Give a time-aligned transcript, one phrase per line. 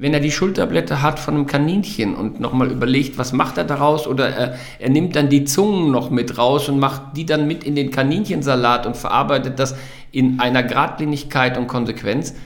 [0.00, 4.06] Wenn er die Schulterblätter hat von einem Kaninchen und nochmal überlegt, was macht er daraus,
[4.06, 7.64] oder er, er, nimmt dann die Zungen noch mit raus und macht die dann mit
[7.64, 9.74] in den Kaninchensalat und verarbeitet das
[10.12, 12.36] in einer Gradlinigkeit und Konsequenz,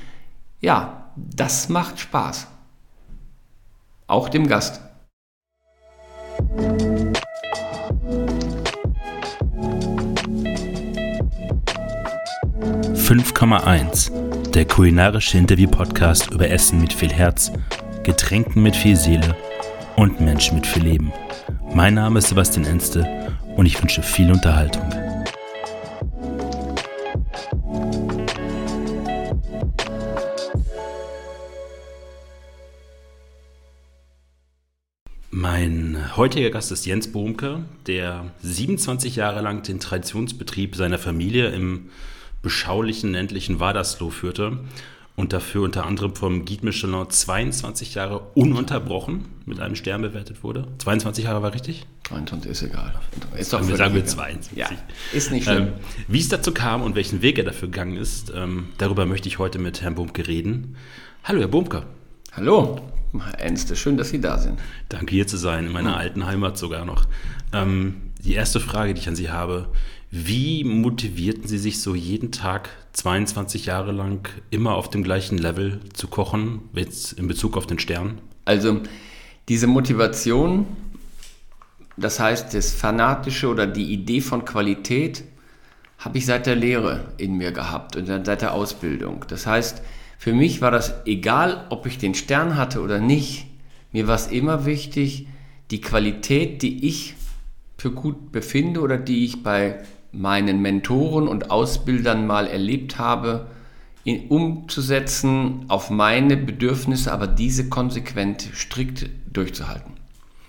[0.61, 2.47] ja, das macht Spaß.
[4.07, 4.81] Auch dem Gast.
[12.95, 14.22] 5,1
[14.55, 17.51] der kulinarische Interview-Podcast über Essen mit viel Herz,
[18.03, 19.35] Getränken mit viel Seele
[19.97, 21.11] und Menschen mit viel Leben.
[21.75, 24.83] Mein Name ist Sebastian Enste und ich wünsche viel Unterhaltung.
[35.31, 41.89] Mein heutiger Gast ist Jens Bohmke, der 27 Jahre lang den Traditionsbetrieb seiner Familie im
[42.43, 44.59] beschaulichen ländlichen Wadersloh führte
[45.15, 50.67] und dafür unter anderem vom Guide Michelin 22 Jahre ununterbrochen mit einem Stern bewertet wurde.
[50.79, 51.87] 22 Jahre war richtig?
[52.09, 52.95] 22 ist egal.
[53.37, 54.57] Ist doch wir sagen wir 22.
[54.57, 54.69] Ja,
[55.13, 55.69] ist nicht schlimm.
[55.69, 55.73] Ähm,
[56.09, 59.39] wie es dazu kam und welchen Weg er dafür gegangen ist, ähm, darüber möchte ich
[59.39, 60.77] heute mit Herrn Bumke reden.
[61.25, 61.85] Hallo, Herr Bumke.
[62.33, 62.81] Hallo,
[63.13, 64.59] Herr Ernste, schön, dass Sie da sind.
[64.89, 65.99] Danke, hier zu sein, in meiner hm.
[65.99, 67.07] alten Heimat sogar noch.
[67.53, 69.69] Ähm, die erste Frage, die ich an Sie habe,
[70.15, 75.81] wie motivierten Sie sich so jeden Tag 22 Jahre lang immer auf dem gleichen Level
[75.95, 78.21] zu kochen, jetzt in Bezug auf den Stern?
[78.45, 78.83] Also
[79.49, 80.67] diese Motivation,
[81.97, 85.25] das heißt das Fanatische oder die Idee von Qualität,
[85.97, 89.25] habe ich seit der Lehre in mir gehabt und seit der Ausbildung.
[89.29, 89.81] Das heißt,
[90.19, 93.47] für mich war das egal, ob ich den Stern hatte oder nicht.
[93.93, 95.27] Mir war es immer wichtig,
[95.71, 97.15] die Qualität, die ich
[97.79, 99.83] für gut befinde oder die ich bei
[100.13, 103.47] meinen Mentoren und Ausbildern mal erlebt habe,
[104.05, 109.93] in, umzusetzen auf meine Bedürfnisse, aber diese konsequent strikt durchzuhalten.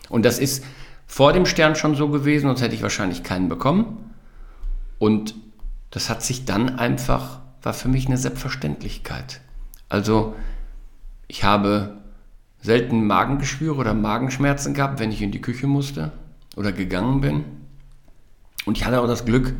[0.09, 0.63] Und das ist
[1.07, 4.11] vor dem Stern schon so gewesen, sonst hätte ich wahrscheinlich keinen bekommen.
[4.99, 5.35] Und
[5.91, 9.41] das hat sich dann einfach, war für mich eine Selbstverständlichkeit.
[9.89, 10.35] Also
[11.27, 11.97] ich habe
[12.61, 16.11] selten Magengeschwüre oder Magenschmerzen gehabt, wenn ich in die Küche musste
[16.55, 17.43] oder gegangen bin.
[18.65, 19.53] Und ich hatte auch das Glück,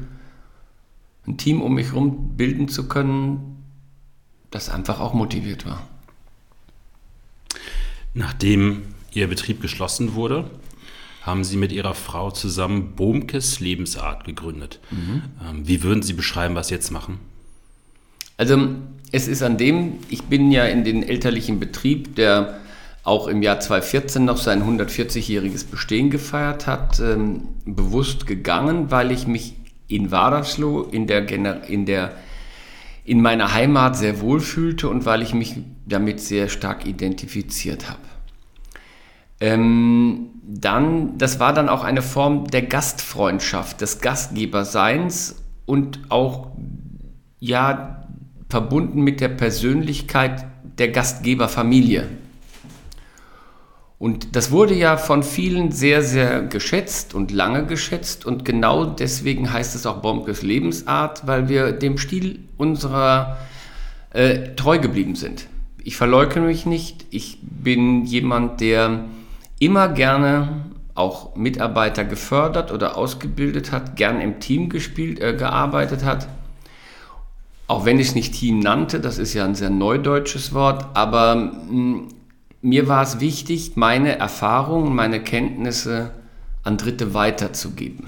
[1.27, 3.63] ein Team um mich herum bilden zu können,
[4.51, 5.87] das einfach auch motiviert war.
[8.13, 10.49] Nachdem Ihr Betrieb geschlossen wurde,
[11.21, 14.79] haben Sie mit Ihrer Frau zusammen Bohmkes Lebensart gegründet.
[14.91, 15.23] Mhm.
[15.41, 17.19] Ähm, wie würden Sie beschreiben, was Sie jetzt machen?
[18.37, 18.75] Also
[19.11, 22.59] es ist an dem, ich bin ja in den elterlichen Betrieb, der
[23.03, 29.27] auch im Jahr 2014 noch sein 140-jähriges Bestehen gefeiert hat, ähm, bewusst gegangen, weil ich
[29.27, 29.55] mich
[29.87, 31.29] in Wadersloh in der,
[31.67, 32.13] in der
[33.05, 37.99] in meiner Heimat sehr wohl fühlte und weil ich mich damit sehr stark identifiziert habe.
[39.41, 46.51] Ähm, dann, das war dann auch eine Form der Gastfreundschaft, des Gastgeberseins und auch
[47.39, 48.07] ja
[48.49, 50.45] verbunden mit der Persönlichkeit
[50.77, 52.07] der Gastgeberfamilie.
[54.03, 58.25] Und das wurde ja von vielen sehr, sehr geschätzt und lange geschätzt.
[58.25, 63.37] Und genau deswegen heißt es auch Bomkes Lebensart, weil wir dem Stil unserer
[64.09, 65.47] äh, treu geblieben sind.
[65.81, 67.05] Ich verleugne mich nicht.
[67.11, 69.05] Ich bin jemand, der
[69.57, 70.65] immer gerne
[70.95, 76.27] auch Mitarbeiter gefördert oder ausgebildet hat, gern im Team gespielt, äh, gearbeitet hat.
[77.67, 81.35] Auch wenn ich es nicht Team nannte, das ist ja ein sehr neudeutsches Wort, aber
[81.35, 82.07] mh, hm,
[82.63, 86.12] mir war es wichtig, meine Erfahrungen, meine Kenntnisse
[86.63, 88.07] an Dritte weiterzugeben.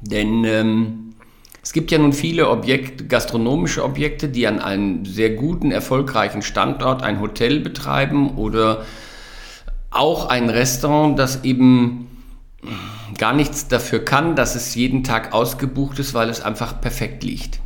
[0.00, 1.14] Denn ähm,
[1.62, 7.02] es gibt ja nun viele Objekte, gastronomische Objekte, die an einem sehr guten, erfolgreichen Standort
[7.02, 8.84] ein Hotel betreiben oder
[9.90, 12.08] auch ein Restaurant, das eben
[13.18, 17.60] gar nichts dafür kann, dass es jeden Tag ausgebucht ist, weil es einfach perfekt liegt.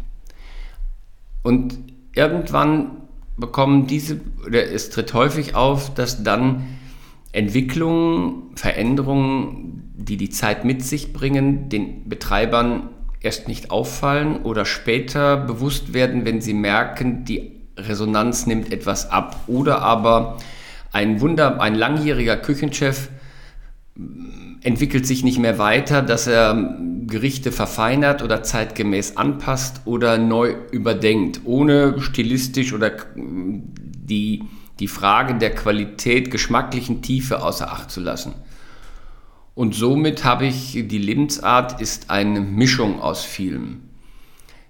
[1.43, 1.79] Und
[2.15, 3.08] irgendwann
[3.39, 6.67] bekommen diese, oder es tritt häufig auf, dass dann
[7.33, 12.91] Entwicklungen, Veränderungen, die die Zeit mit sich bringen, den Betreibern
[13.21, 19.41] erst nicht auffallen oder später bewusst werden, wenn sie merken, die Resonanz nimmt etwas ab.
[19.47, 20.39] Oder aber
[20.93, 23.09] ein Wunder, ein langjähriger Küchenchef
[24.63, 31.41] entwickelt sich nicht mehr weiter, dass er Gerichte verfeinert oder zeitgemäß anpasst oder neu überdenkt,
[31.45, 34.45] ohne stilistisch oder die,
[34.79, 38.35] die Frage der Qualität, geschmacklichen Tiefe außer Acht zu lassen.
[39.55, 43.81] Und somit habe ich, die Lebensart ist eine Mischung aus vielem.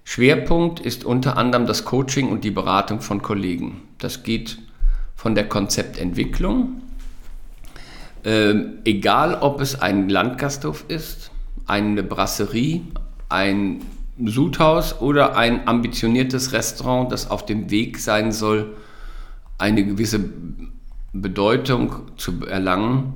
[0.03, 3.81] Schwerpunkt ist unter anderem das Coaching und die Beratung von Kollegen.
[3.99, 4.57] Das geht
[5.15, 6.81] von der Konzeptentwicklung,
[8.23, 11.31] ähm, egal ob es ein Landgasthof ist,
[11.67, 12.81] eine Brasserie,
[13.29, 13.81] ein
[14.25, 18.75] Sudhaus oder ein ambitioniertes Restaurant, das auf dem Weg sein soll,
[19.57, 20.19] eine gewisse
[21.13, 23.13] Bedeutung zu erlangen.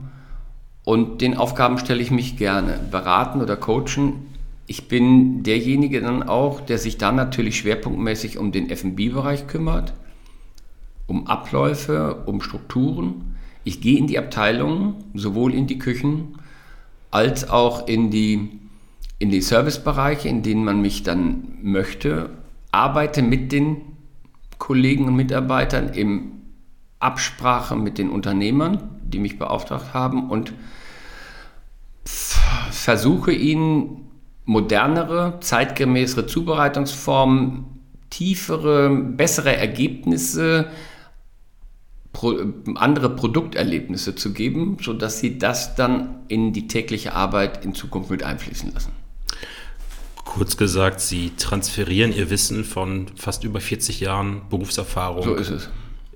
[0.86, 2.80] Und den Aufgaben stelle ich mich gerne.
[2.92, 4.28] Beraten oder coachen.
[4.66, 9.94] Ich bin derjenige dann auch, der sich dann natürlich schwerpunktmäßig um den FB-Bereich kümmert,
[11.08, 13.33] um Abläufe, um Strukturen.
[13.64, 16.36] Ich gehe in die Abteilungen, sowohl in die Küchen
[17.12, 18.60] als auch in die,
[19.20, 22.32] in die Servicebereiche, in denen man mich dann möchte,
[22.72, 23.82] arbeite mit den
[24.58, 26.32] Kollegen und Mitarbeitern im
[27.00, 30.54] Absprache mit den Unternehmern, die mich beauftragt haben und
[32.72, 34.10] versuche ihnen
[34.46, 37.66] modernere, zeitgemäßere Zubereitungsformen,
[38.10, 40.68] tiefere, bessere Ergebnisse,
[42.14, 42.40] pro,
[42.76, 48.24] andere Produkterlebnisse zu geben, sodass sie das dann in die tägliche Arbeit in Zukunft mit
[48.24, 48.94] einfließen lassen.
[50.24, 55.58] Kurz gesagt, Sie transferieren Ihr Wissen von fast über 40 Jahren Berufserfahrung so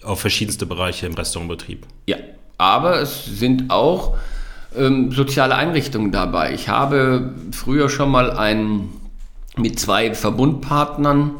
[0.03, 1.85] auf verschiedenste Bereiche im Restaurantbetrieb.
[2.07, 2.17] Ja,
[2.57, 4.17] aber es sind auch
[4.75, 6.53] ähm, soziale Einrichtungen dabei.
[6.53, 8.89] Ich habe früher schon mal ein,
[9.57, 11.31] mit zwei Verbundpartnern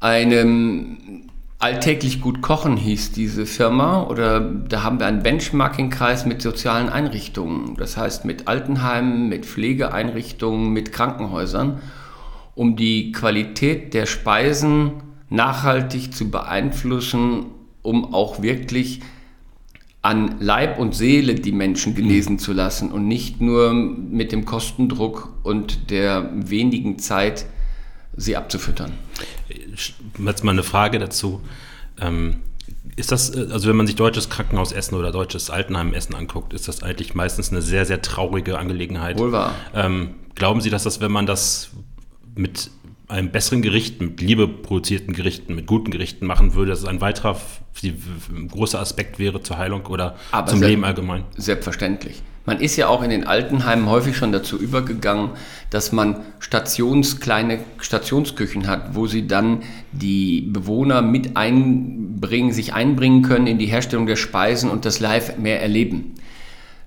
[0.00, 1.23] einem
[1.64, 7.74] Alltäglich gut kochen hieß diese Firma oder da haben wir einen Benchmarking-Kreis mit sozialen Einrichtungen,
[7.78, 11.80] das heißt mit Altenheimen, mit Pflegeeinrichtungen, mit Krankenhäusern,
[12.54, 17.46] um die Qualität der Speisen nachhaltig zu beeinflussen,
[17.80, 19.00] um auch wirklich
[20.02, 25.32] an Leib und Seele die Menschen genesen zu lassen und nicht nur mit dem Kostendruck
[25.42, 27.46] und der wenigen Zeit
[28.16, 28.92] sie abzufüttern.
[30.18, 31.40] Jetzt mal eine Frage dazu.
[32.00, 32.36] Ähm,
[32.96, 37.14] ist das, also wenn man sich deutsches Krankenhausessen oder deutsches Altenheimessen anguckt, ist das eigentlich
[37.14, 39.18] meistens eine sehr, sehr traurige Angelegenheit.
[39.18, 39.54] Wohl wahr.
[39.74, 41.70] Ähm, glauben Sie, dass das, wenn man das
[42.34, 42.70] mit
[43.08, 47.00] einem besseren Gericht, mit Liebe produzierten Gerichten, mit guten Gerichten machen würde, dass es ein
[47.00, 47.38] weiterer
[48.48, 51.24] großer Aspekt wäre zur Heilung oder Aber zum Leben allgemein?
[51.36, 52.22] Selbstverständlich.
[52.46, 55.30] Man ist ja auch in den Altenheimen häufig schon dazu übergegangen,
[55.70, 59.62] dass man Stations, kleine Stationsküchen hat, wo sie dann
[59.92, 65.38] die Bewohner mit einbringen, sich einbringen können in die Herstellung der Speisen und das live
[65.38, 66.14] mehr erleben.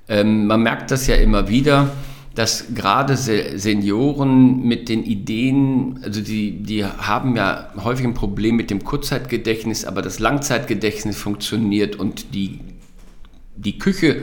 [0.08, 1.90] Ähm, man merkt das ja immer wieder,
[2.36, 8.70] dass gerade Senioren mit den Ideen, also die, die haben ja häufig ein Problem mit
[8.70, 12.60] dem Kurzzeitgedächtnis, aber das Langzeitgedächtnis funktioniert und die,
[13.56, 14.18] die Küche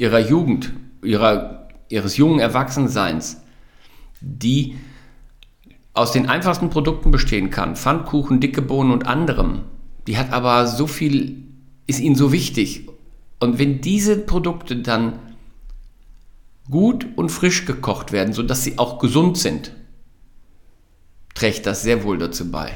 [0.00, 0.72] ihrer Jugend,
[1.04, 3.42] ihrer, ihres jungen Erwachsenseins,
[4.22, 4.76] die
[5.92, 9.64] aus den einfachsten Produkten bestehen kann, Pfannkuchen, dicke Bohnen und anderem,
[10.06, 11.44] die hat aber so viel,
[11.86, 12.88] ist ihnen so wichtig.
[13.40, 15.18] Und wenn diese Produkte dann
[16.70, 19.72] gut und frisch gekocht werden, sodass sie auch gesund sind,
[21.34, 22.72] trägt das sehr wohl dazu bei.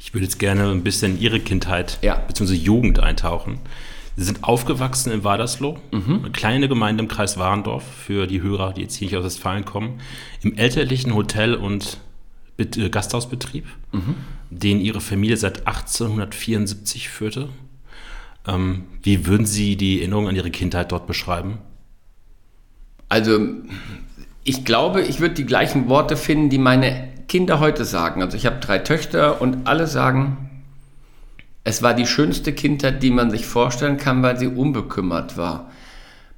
[0.00, 2.16] Ich würde jetzt gerne ein bisschen in Ihre Kindheit ja.
[2.16, 2.54] bzw.
[2.54, 3.60] Jugend eintauchen.
[4.16, 6.20] Sie sind aufgewachsen in Wadersloh, mhm.
[6.20, 9.64] eine kleine Gemeinde im Kreis Warendorf, für die Hörer, die jetzt hier nicht aus Westfalen
[9.64, 10.00] kommen,
[10.42, 11.98] im elterlichen Hotel- und
[12.58, 14.14] äh, Gasthausbetrieb, mhm.
[14.50, 17.48] den ihre Familie seit 1874 führte.
[18.46, 21.58] Ähm, wie würden Sie die Erinnerung an Ihre Kindheit dort beschreiben?
[23.08, 23.40] Also,
[24.44, 28.22] ich glaube, ich würde die gleichen Worte finden, die meine Kinder heute sagen.
[28.22, 30.53] Also, ich habe drei Töchter und alle sagen,
[31.64, 35.70] es war die schönste Kindheit, die man sich vorstellen kann, weil sie unbekümmert war.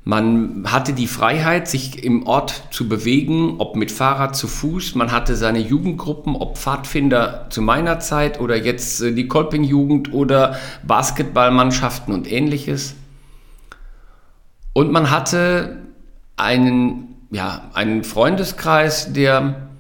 [0.05, 4.95] Man hatte die Freiheit, sich im Ort zu bewegen, ob mit Fahrrad zu Fuß.
[4.95, 10.59] Man hatte seine Jugendgruppen, ob Pfadfinder zu meiner Zeit oder jetzt äh, die Kolping-Jugend oder
[10.85, 12.95] Basketballmannschaften und ähnliches.
[14.75, 15.79] Und man hatte
[16.37, 19.71] einen, ja, einen Freundeskreis, der,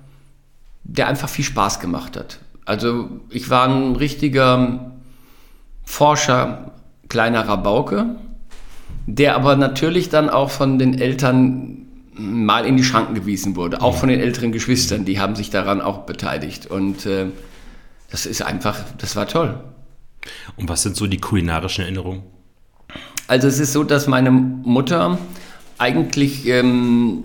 [0.82, 2.40] der einfach viel Spaß gemacht hat.
[2.64, 4.95] Also ich war ein richtiger
[5.86, 6.72] Forscher
[7.08, 8.16] kleiner Rabauke,
[9.06, 13.96] der aber natürlich dann auch von den Eltern mal in die Schranken gewiesen wurde, auch
[13.96, 17.26] von den älteren Geschwistern, die haben sich daran auch beteiligt und äh,
[18.10, 19.58] das ist einfach, das war toll.
[20.56, 22.22] Und was sind so die kulinarischen Erinnerungen?
[23.28, 25.18] Also es ist so, dass meine Mutter
[25.78, 27.24] eigentlich ähm,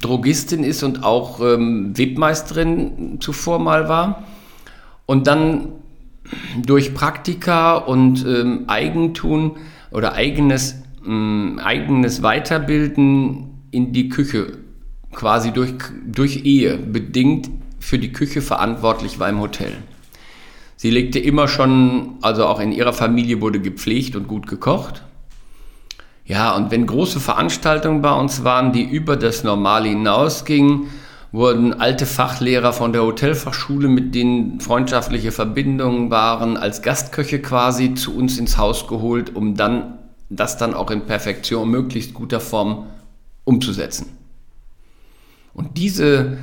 [0.00, 4.24] Drogistin ist und auch ähm, Webmeisterin zuvor mal war
[5.06, 5.72] und dann
[6.64, 9.56] durch Praktika und ähm, Eigentun
[9.90, 14.58] oder eigenes, ähm, eigenes Weiterbilden in die Küche
[15.12, 15.74] quasi durch,
[16.06, 19.72] durch Ehe bedingt für die Küche verantwortlich war im Hotel.
[20.76, 25.02] Sie legte immer schon, also auch in ihrer Familie wurde gepflegt und gut gekocht.
[26.24, 30.86] Ja, und wenn große Veranstaltungen bei uns waren, die über das Normale hinausgingen,
[31.32, 38.16] wurden alte Fachlehrer von der Hotelfachschule, mit denen freundschaftliche Verbindungen waren, als Gastköche quasi zu
[38.16, 42.86] uns ins Haus geholt, um dann das dann auch in Perfektion, möglichst guter Form
[43.44, 44.06] umzusetzen.
[45.54, 46.38] Und diese,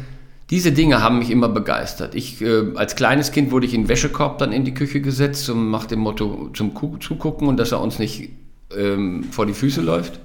[0.49, 2.13] diese Dinge haben mich immer begeistert.
[2.13, 5.45] Ich, äh, als kleines Kind wurde ich in den Wäschekorb dann in die Küche gesetzt,
[5.45, 8.29] zum, nach dem Motto zum Zugucken und dass er uns nicht
[8.75, 10.19] ähm, vor die Füße läuft.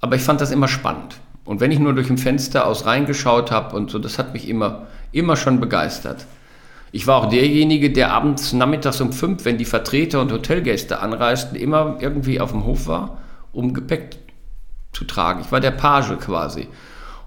[0.00, 1.16] Aber ich fand das immer spannend.
[1.44, 4.48] Und wenn ich nur durch ein Fenster aus reingeschaut habe und so, das hat mich
[4.48, 6.26] immer, immer schon begeistert.
[6.92, 11.56] Ich war auch derjenige, der abends nachmittags um fünf, wenn die Vertreter und Hotelgäste anreisten,
[11.56, 13.18] immer irgendwie auf dem Hof war,
[13.52, 14.16] um Gepäck
[14.92, 15.40] zu tragen.
[15.40, 16.68] Ich war der Page quasi.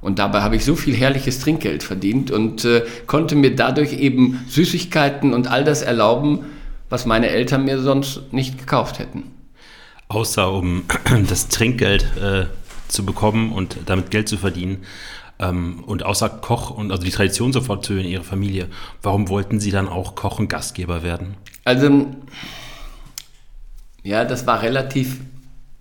[0.02, 4.40] Und dabei habe ich so viel herrliches Trinkgeld verdient und äh, konnte mir dadurch eben
[4.48, 6.46] Süßigkeiten und all das erlauben,
[6.90, 9.32] was meine Eltern mir sonst nicht gekauft hätten.
[10.08, 10.84] Außer um
[11.28, 12.46] das Trinkgeld äh,
[12.88, 14.84] zu bekommen und damit Geld zu verdienen.
[15.38, 18.68] Ähm, und außer Koch und also die Tradition sofort zu in ihrer Familie,
[19.02, 21.36] warum wollten Sie dann auch Koch und Gastgeber werden?
[21.66, 22.08] Also,
[24.04, 25.20] ja, das war relativ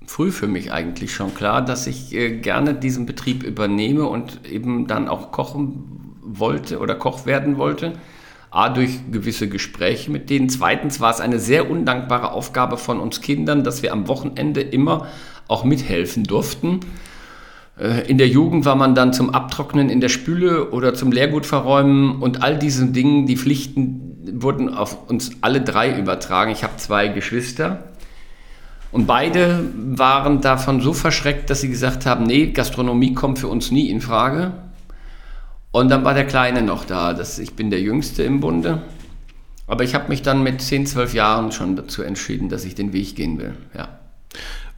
[0.07, 4.87] früh für mich eigentlich schon klar, dass ich äh, gerne diesen Betrieb übernehme und eben
[4.87, 7.93] dann auch kochen wollte oder Koch werden wollte.
[8.51, 10.49] A, durch gewisse Gespräche mit denen.
[10.49, 15.09] Zweitens war es eine sehr undankbare Aufgabe von uns Kindern, dass wir am Wochenende immer
[15.49, 16.81] auch mithelfen durften.
[17.79, 21.47] Äh, in der Jugend war man dann zum Abtrocknen in der Spüle oder zum Leergut
[21.47, 26.51] verräumen und all diesen Dingen, die Pflichten wurden auf uns alle drei übertragen.
[26.51, 27.85] Ich habe zwei Geschwister
[28.95, 33.73] und beide waren davon so verschreckt, dass sie gesagt haben, nee, Gastronomie kommt für uns
[33.73, 34.53] nie in Frage.
[35.73, 37.13] Und dann war der Kleine noch da.
[37.13, 38.83] Das, ich bin der Jüngste im Bunde.
[39.67, 42.93] Aber ich habe mich dann mit 10, 12 Jahren schon dazu entschieden, dass ich den
[42.93, 43.55] Weg gehen will.
[43.77, 43.89] Ja.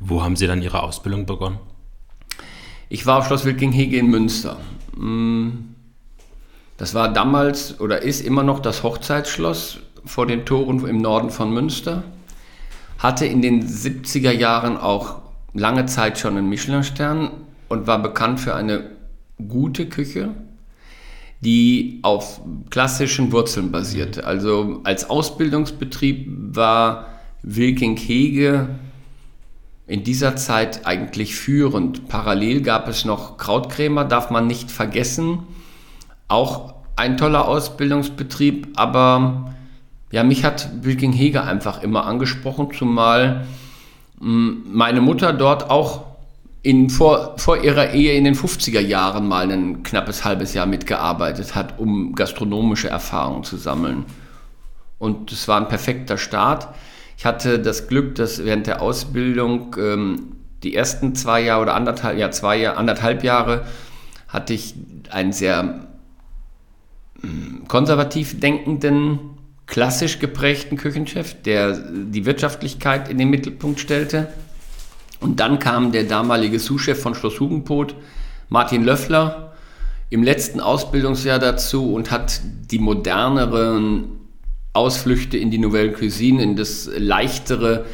[0.01, 1.59] Wo haben Sie dann Ihre Ausbildung begonnen?
[2.89, 4.59] Ich war auf Schloss Wilkinghege in Münster.
[4.97, 5.51] Mm,
[6.77, 11.53] das war damals oder ist immer noch das Hochzeitsschloss vor den Toren im Norden von
[11.53, 12.05] Münster.
[12.99, 15.17] Hatte in den 70er Jahren auch
[15.53, 17.31] lange Zeit schon einen Michelin-Stern
[17.69, 18.91] und war bekannt für eine
[19.49, 20.35] gute Küche,
[21.41, 24.25] die auf klassischen Wurzeln basierte.
[24.25, 27.09] Also als Ausbildungsbetrieb war
[27.43, 28.69] Wilkinghege
[29.87, 32.09] in dieser Zeit eigentlich führend.
[32.09, 35.41] Parallel gab es noch Krautkrämer, darf man nicht vergessen.
[36.29, 39.55] Auch ein toller Ausbildungsbetrieb, aber
[40.11, 43.47] ja, mich hat Wilking Heger einfach immer angesprochen, zumal
[44.19, 46.05] hm, meine Mutter dort auch
[46.63, 51.55] in, vor, vor ihrer Ehe in den 50er Jahren mal ein knappes halbes Jahr mitgearbeitet
[51.55, 54.05] hat, um gastronomische Erfahrungen zu sammeln.
[54.99, 56.69] Und es war ein perfekter Start.
[57.17, 62.19] Ich hatte das Glück, dass während der Ausbildung ähm, die ersten zwei Jahre oder anderthalb,
[62.19, 63.65] ja, zwei Jahre, anderthalb Jahre
[64.29, 64.75] hatte ich
[65.11, 65.87] einen sehr
[67.23, 67.27] äh,
[67.69, 69.19] konservativ denkenden,
[69.67, 74.29] klassisch geprägten Küchenchef, der die Wirtschaftlichkeit in den Mittelpunkt stellte.
[75.21, 77.95] Und dann kam der damalige Sous-Chef von Schloss Hugenpot,
[78.49, 79.55] Martin Löffler,
[80.11, 84.16] im letzten Ausbildungsjahr dazu und hat die moderneren
[84.77, 87.87] Ausflüchte in die Nouvelle Cuisine, in das leichtere,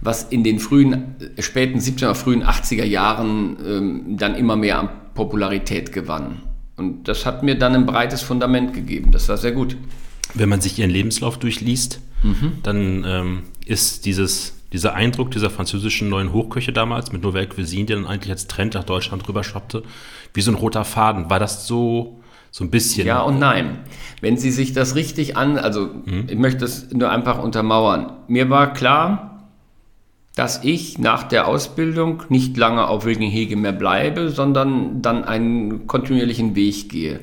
[0.00, 4.88] was in den frühen, späten 70er, oder frühen 80er Jahren ähm, dann immer mehr an
[5.14, 6.42] Popularität gewann.
[6.76, 9.10] Und das hat mir dann ein breites Fundament gegeben.
[9.10, 9.76] Das war sehr gut.
[10.34, 12.52] Wenn man sich ihren Lebenslauf durchliest, mhm.
[12.62, 17.96] dann ähm, ist dieses, dieser Eindruck dieser französischen neuen Hochköche damals mit Nouvelle Cuisine, der
[17.96, 19.82] dann eigentlich als Trend nach Deutschland rüber schwappte,
[20.34, 21.30] wie so ein roter Faden.
[21.30, 22.17] War das so
[22.50, 23.06] so ein bisschen.
[23.06, 23.80] Ja und nein.
[24.20, 26.26] Wenn Sie sich das richtig an, also mhm.
[26.28, 28.12] ich möchte das nur einfach untermauern.
[28.26, 29.28] Mir war klar,
[30.34, 36.54] dass ich nach der Ausbildung nicht lange auf Wilgenhege mehr bleibe, sondern dann einen kontinuierlichen
[36.54, 37.20] Weg gehe.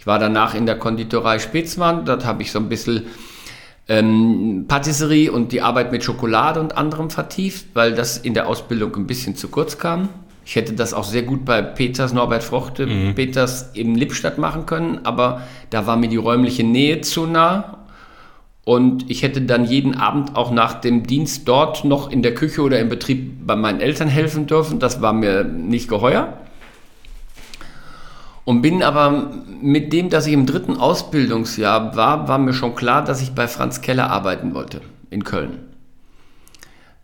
[0.00, 3.04] Ich war danach in der Konditorei Spitzmann, dort habe ich so ein bisschen
[3.88, 8.96] ähm, Patisserie und die Arbeit mit Schokolade und anderem vertieft, weil das in der Ausbildung
[8.96, 10.08] ein bisschen zu kurz kam.
[10.46, 13.16] Ich hätte das auch sehr gut bei Peters, Norbert Frochte, mhm.
[13.16, 17.78] Peters im Lippstadt machen können, aber da war mir die räumliche Nähe zu nah.
[18.62, 22.62] Und ich hätte dann jeden Abend auch nach dem Dienst dort noch in der Küche
[22.62, 24.78] oder im Betrieb bei meinen Eltern helfen dürfen.
[24.78, 26.34] Das war mir nicht geheuer.
[28.44, 33.04] Und bin aber mit dem, dass ich im dritten Ausbildungsjahr war, war mir schon klar,
[33.04, 35.58] dass ich bei Franz Keller arbeiten wollte in Köln.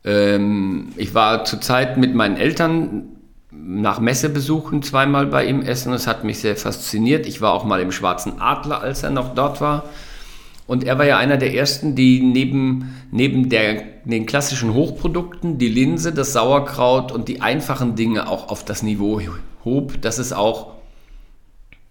[0.05, 3.09] Ähm, ich war zurzeit mit meinen Eltern
[3.53, 5.93] nach Messebesuchen zweimal bei ihm essen.
[5.93, 7.27] Das hat mich sehr fasziniert.
[7.27, 9.85] Ich war auch mal im Schwarzen Adler, als er noch dort war.
[10.67, 15.69] Und er war ja einer der ersten, die neben, neben der, den klassischen Hochprodukten, die
[15.69, 19.21] Linse, das Sauerkraut und die einfachen Dinge auch auf das Niveau
[19.65, 20.73] hob, dass es auch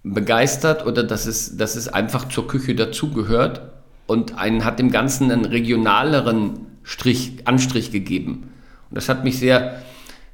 [0.03, 3.61] begeistert oder dass es, dass es einfach zur Küche dazugehört
[4.07, 8.49] und einen hat dem Ganzen einen regionaleren Strich, Anstrich gegeben.
[8.89, 9.81] Und das hat mich sehr,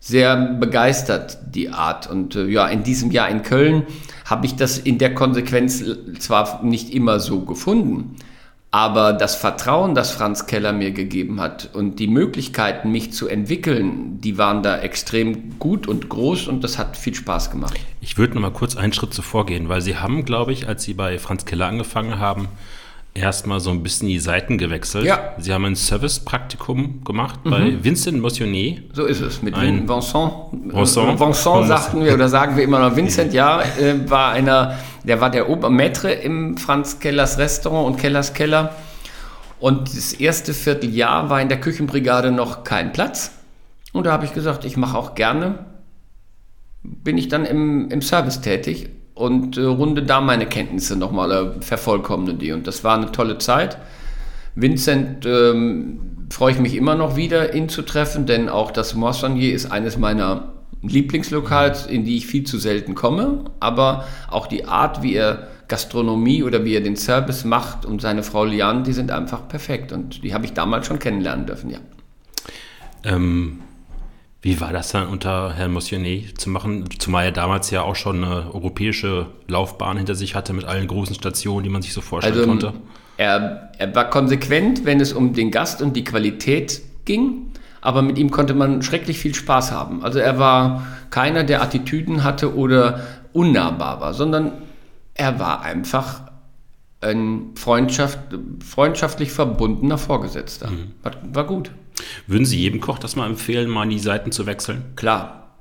[0.07, 2.09] sehr begeistert, die Art.
[2.09, 3.83] Und äh, ja, in diesem Jahr in Köln
[4.23, 5.83] habe ich das in der Konsequenz
[6.19, 8.15] zwar nicht immer so gefunden,
[8.71, 14.21] aber das Vertrauen, das Franz Keller mir gegeben hat und die Möglichkeiten, mich zu entwickeln,
[14.21, 17.77] die waren da extrem gut und groß und das hat viel Spaß gemacht.
[17.99, 20.83] Ich würde noch mal kurz einen Schritt zuvor gehen, weil Sie haben, glaube ich, als
[20.83, 22.47] Sie bei Franz Keller angefangen haben,
[23.17, 25.05] erstmal so ein bisschen die Seiten gewechselt.
[25.05, 25.33] Ja.
[25.37, 27.49] Sie haben ein Service-Praktikum gemacht mhm.
[27.49, 28.83] bei Vincent Motionnier.
[28.93, 30.31] So ist es, mit ein Vincent.
[30.51, 32.95] Vincent, Vincent sagten wir oder sagen wir immer noch.
[32.95, 38.33] Vincent, ja, äh, war einer, der war der Obermaitre im Franz Kellers Restaurant und Kellers
[38.33, 38.75] Keller.
[39.59, 43.31] Und das erste Vierteljahr war in der Küchenbrigade noch kein Platz.
[43.93, 45.65] Und da habe ich gesagt, ich mache auch gerne.
[46.83, 51.61] Bin ich dann im, im Service tätig und äh, runde da meine Kenntnisse nochmal, äh,
[51.61, 52.51] vervollkommne die.
[52.51, 53.77] Und das war eine tolle Zeit.
[54.55, 59.53] Vincent ähm, freue ich mich immer noch wieder, ihn zu treffen, denn auch das Moissonnier
[59.53, 63.45] ist eines meiner Lieblingslokals, in die ich viel zu selten komme.
[63.59, 68.23] Aber auch die Art, wie er Gastronomie oder wie er den Service macht und seine
[68.23, 69.91] Frau Liane, die sind einfach perfekt.
[69.91, 71.79] Und die habe ich damals schon kennenlernen dürfen, ja.
[73.03, 73.59] Ähm,
[74.47, 78.23] wie war das dann unter Herrn Motionnet zu machen, zumal er damals ja auch schon
[78.23, 82.37] eine europäische Laufbahn hinter sich hatte mit allen großen Stationen, die man sich so vorstellen
[82.37, 82.73] also, konnte?
[83.17, 87.51] Er, er war konsequent, wenn es um den Gast und die Qualität ging,
[87.81, 90.01] aber mit ihm konnte man schrecklich viel Spaß haben.
[90.01, 93.01] Also er war keiner, der Attitüden hatte oder
[93.33, 94.53] unnahbar war, sondern
[95.13, 96.21] er war einfach
[97.01, 98.19] ein Freundschaft,
[98.65, 100.71] freundschaftlich verbundener Vorgesetzter.
[100.71, 100.93] Mhm.
[101.03, 101.71] War, war gut.
[102.27, 104.83] Würden Sie jedem Koch das mal empfehlen, mal die Seiten zu wechseln?
[104.95, 105.55] Klar.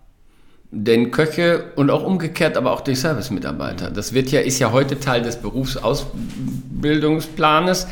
[0.71, 3.91] Denn Köche und auch umgekehrt, aber auch die Servicemitarbeiter.
[3.91, 7.87] Das wird ja, ist ja heute Teil des Berufsausbildungsplanes.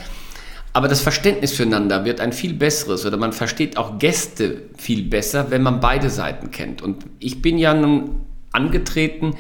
[0.73, 5.53] Aber das Verständnis füreinander wird ein viel besseres oder man versteht auch Gäste viel besser,
[5.53, 6.83] wenn man beide Seiten kennt.
[6.83, 9.37] Und ich bin ja nun angetreten,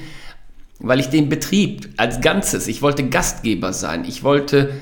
[0.78, 4.74] weil ich den Betrieb als Ganzes, ich wollte Gastgeber sein, ich wollte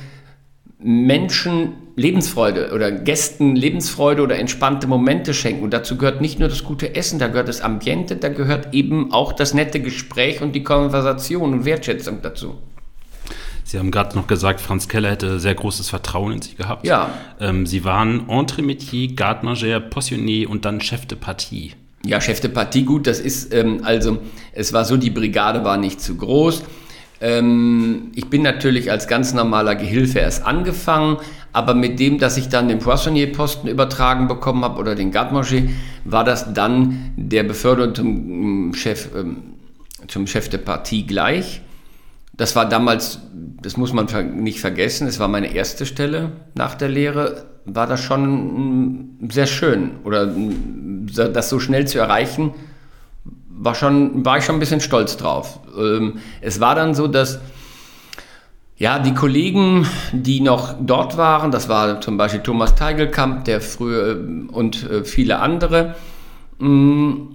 [0.83, 5.63] Menschen Lebensfreude oder Gästen Lebensfreude oder entspannte Momente schenken.
[5.63, 9.13] Und dazu gehört nicht nur das gute Essen, da gehört das Ambiente, da gehört eben
[9.13, 12.57] auch das nette Gespräch und die Konversation und Wertschätzung dazu.
[13.65, 16.87] Sie haben gerade noch gesagt, Franz Keller hätte sehr großes Vertrauen in Sie gehabt.
[16.87, 17.11] Ja.
[17.41, 21.73] Ähm, Sie waren Entremetier, Garde-Manger, Poissonnier und dann Chef de Partie.
[22.05, 24.19] Ja, Chef de Partie, gut, das ist, ähm, also,
[24.53, 26.65] es war so, die Brigade war nicht zu groß.
[27.23, 31.19] Ähm, ich bin natürlich als ganz normaler Gehilfe erst angefangen,
[31.53, 35.69] aber mit dem, dass ich dann den Poissonnier-Posten übertragen bekommen habe oder den Garde-Manger,
[36.05, 39.37] war das dann der Beförderung zum Chef, ähm,
[40.09, 41.63] zum Chef der Partie gleich.
[42.37, 43.21] Das war damals,
[43.63, 44.07] das muss man
[44.43, 49.93] nicht vergessen, es war meine erste Stelle nach der Lehre, war das schon sehr schön
[50.03, 50.35] oder
[51.07, 52.53] das so schnell zu erreichen,
[53.63, 55.61] war, schon, war ich schon ein bisschen stolz drauf.
[55.77, 57.41] Ähm, es war dann so, dass
[58.77, 64.21] ja, die Kollegen, die noch dort waren, das war zum Beispiel Thomas Teigelkamp, der früher
[64.51, 65.95] und äh, viele andere,
[66.59, 67.29] mm,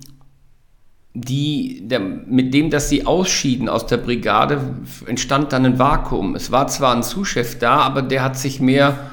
[1.13, 4.59] die, der, mit dem, dass sie ausschieden aus der Brigade,
[5.05, 6.35] entstand dann ein Vakuum.
[6.35, 9.09] Es war zwar ein Zuschef da, aber der hat sich mehr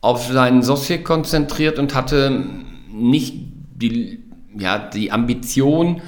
[0.00, 2.44] auf seinen Sossier konzentriert und hatte
[2.92, 3.34] nicht
[3.74, 4.22] die,
[4.56, 6.02] ja, die Ambition,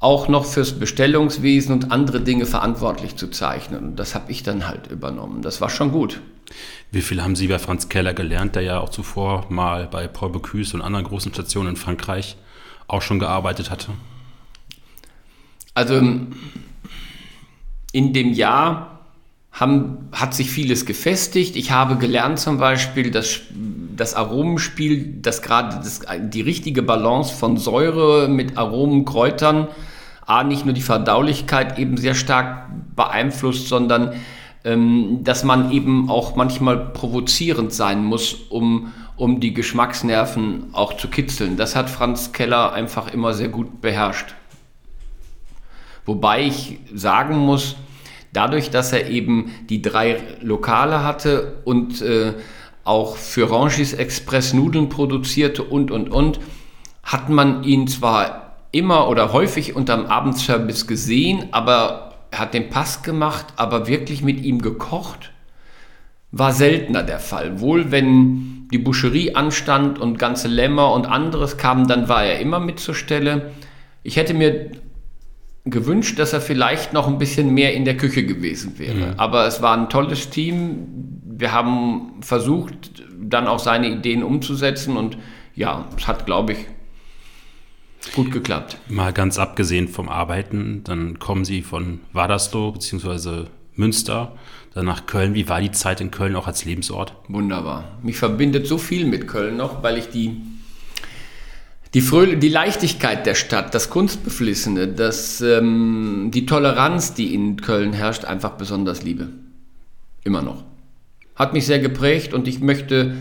[0.00, 3.90] auch noch fürs Bestellungswesen und andere Dinge verantwortlich zu zeichnen.
[3.90, 5.42] Und das habe ich dann halt übernommen.
[5.42, 6.20] Das war schon gut.
[6.90, 10.30] Wie viel haben Sie bei Franz Keller gelernt, der ja auch zuvor mal bei Paul
[10.30, 12.36] Bocuse und anderen großen Stationen in Frankreich
[12.88, 13.92] auch schon gearbeitet hatte?
[15.74, 15.96] Also
[17.92, 19.00] in dem Jahr
[19.52, 21.56] haben, hat sich vieles gefestigt.
[21.56, 23.40] Ich habe gelernt zum Beispiel, dass
[23.96, 25.82] das Aromenspiel, dass gerade
[26.20, 29.68] die richtige Balance von Säure mit Aromen, Kräutern,
[30.30, 34.14] A, nicht nur die Verdaulichkeit eben sehr stark beeinflusst, sondern
[34.62, 41.08] ähm, dass man eben auch manchmal provozierend sein muss, um, um die Geschmacksnerven auch zu
[41.08, 41.56] kitzeln.
[41.56, 44.34] Das hat Franz Keller einfach immer sehr gut beherrscht.
[46.04, 47.76] Wobei ich sagen muss,
[48.32, 52.34] dadurch, dass er eben die drei Lokale hatte und äh,
[52.84, 56.38] auch für Rangis Express Nudeln produzierte und, und, und,
[57.02, 63.02] hat man ihn zwar immer oder häufig unterm Abendservice gesehen, aber er hat den Pass
[63.02, 65.32] gemacht, aber wirklich mit ihm gekocht,
[66.30, 67.60] war seltener der Fall.
[67.60, 72.60] Wohl wenn die Boucherie anstand und ganze Lämmer und anderes kamen, dann war er immer
[72.60, 73.50] mit zur Stelle.
[74.04, 74.70] Ich hätte mir
[75.64, 78.94] gewünscht, dass er vielleicht noch ein bisschen mehr in der Küche gewesen wäre.
[78.94, 79.14] Mhm.
[79.16, 80.86] Aber es war ein tolles Team.
[81.24, 85.18] Wir haben versucht, dann auch seine Ideen umzusetzen und
[85.54, 86.58] ja, es hat, glaube ich,
[88.14, 88.78] gut geklappt.
[88.88, 93.44] Mal ganz abgesehen vom Arbeiten, dann kommen Sie von Wadersloh bzw.
[93.74, 94.36] Münster,
[94.74, 95.34] dann nach Köln.
[95.34, 97.14] Wie war die Zeit in Köln auch als Lebensort?
[97.28, 97.98] Wunderbar.
[98.02, 100.40] Mich verbindet so viel mit Köln noch, weil ich die
[101.94, 107.92] die, Fröhl die Leichtigkeit der Stadt, das Kunstbeflissene, das, ähm, die Toleranz, die in Köln
[107.92, 109.28] herrscht, einfach besonders liebe.
[110.22, 110.62] Immer noch.
[111.34, 113.16] Hat mich sehr geprägt und ich möchte,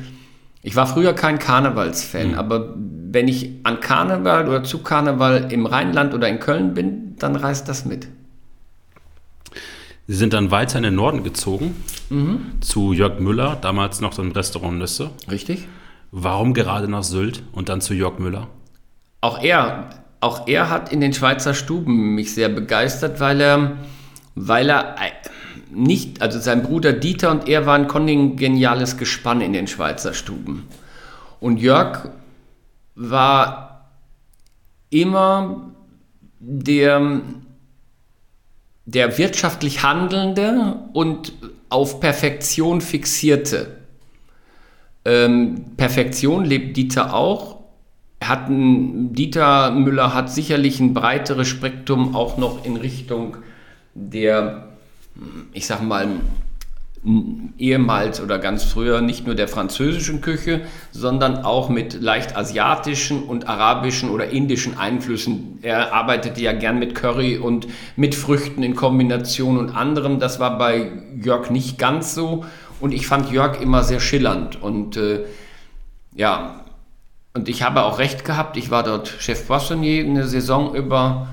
[0.62, 2.34] ich war früher kein Karnevalsfan, mhm.
[2.36, 2.76] aber
[3.12, 7.68] wenn ich an Karneval oder zu Karneval im Rheinland oder in Köln bin, dann reißt
[7.68, 8.08] das mit.
[10.08, 11.76] Sie sind dann weiter in den Norden gezogen,
[12.10, 12.62] mhm.
[12.62, 15.12] zu Jörg Müller, damals noch im Restaurant Nüsse.
[15.30, 15.68] Richtig.
[16.12, 18.48] Warum gerade nach Sylt und dann zu Jörg Müller?
[19.22, 23.78] Auch er, auch er hat in den Schweizer Stuben mich sehr begeistert, weil er,
[24.36, 24.96] weil er
[25.72, 30.68] nicht, also sein Bruder Dieter und er waren kongeniales Gespann in den Schweizer Stuben.
[31.40, 32.10] Und Jörg
[33.02, 33.90] war
[34.90, 35.72] immer
[36.40, 37.22] der,
[38.86, 41.34] der wirtschaftlich Handelnde und
[41.70, 43.78] auf Perfektion fixierte.
[45.06, 47.60] Ähm, Perfektion lebt Dieter auch
[48.22, 53.38] hatten, Dieter Müller hat sicherlich ein breiteres Spektrum auch noch in Richtung
[53.94, 54.68] der,
[55.54, 56.08] ich sag mal,
[57.58, 63.48] ehemals oder ganz früher nicht nur der französischen Küche, sondern auch mit leicht asiatischen und
[63.48, 65.60] arabischen oder indischen Einflüssen.
[65.62, 70.20] Er arbeitete ja gern mit Curry und mit Früchten in Kombination und anderem.
[70.20, 72.46] Das war bei Jörg nicht ganz so
[72.82, 75.26] und ich fand Jörg immer sehr schillernd und äh,
[76.16, 76.66] ja,
[77.34, 78.58] und ich habe auch recht gehabt.
[78.58, 81.28] Ich war dort Chef Poissonnier eine Saison über.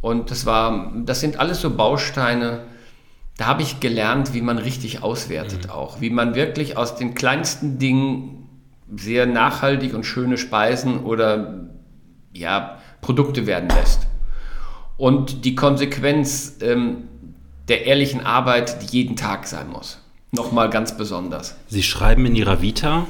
[0.00, 2.60] Und das war, das sind alles so Bausteine.
[3.36, 5.70] Da habe ich gelernt, wie man richtig auswertet mhm.
[5.70, 6.00] auch.
[6.00, 8.48] Wie man wirklich aus den kleinsten Dingen
[8.94, 11.68] sehr nachhaltig und schöne Speisen oder
[12.32, 14.06] ja, Produkte werden lässt.
[14.96, 17.08] Und die Konsequenz ähm,
[17.68, 20.00] der ehrlichen Arbeit, die jeden Tag sein muss.
[20.30, 21.56] Nochmal ganz besonders.
[21.68, 23.06] Sie schreiben in Ihrer Vita,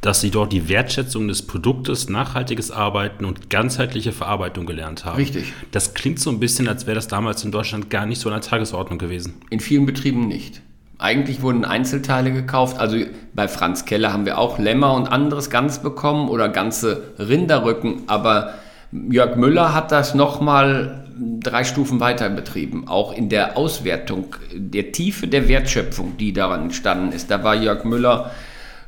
[0.00, 5.16] dass sie dort die Wertschätzung des Produktes, nachhaltiges Arbeiten und ganzheitliche Verarbeitung gelernt haben.
[5.16, 5.52] Richtig.
[5.72, 8.40] Das klingt so ein bisschen, als wäre das damals in Deutschland gar nicht so an
[8.40, 9.34] der Tagesordnung gewesen.
[9.50, 10.62] In vielen Betrieben nicht.
[10.98, 12.78] Eigentlich wurden Einzelteile gekauft.
[12.78, 12.96] Also
[13.32, 18.02] bei Franz Keller haben wir auch Lämmer und anderes ganz bekommen oder ganze Rinderrücken.
[18.08, 18.54] Aber
[18.90, 21.04] Jörg Müller hat das nochmal
[21.40, 22.88] drei Stufen weiter betrieben.
[22.88, 27.30] Auch in der Auswertung, der Tiefe der Wertschöpfung, die daran entstanden ist.
[27.30, 28.32] Da war Jörg Müller.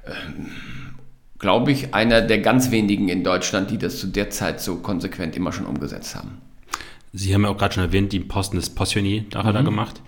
[0.07, 0.47] Ähm,
[1.41, 5.35] glaube ich, einer der ganz wenigen in Deutschland, die das zu der Zeit so konsequent
[5.35, 6.39] immer schon umgesetzt haben.
[7.13, 9.67] Sie haben ja auch gerade schon erwähnt, die Posten des Passionnier da hat er mhm.
[9.67, 10.01] gemacht.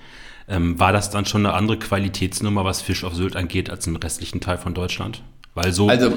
[0.49, 3.97] Ähm, war das dann schon eine andere Qualitätsnummer, was Fisch auf Sylt angeht, als im
[3.97, 5.23] restlichen Teil von Deutschland?
[5.55, 6.13] Weil so, also,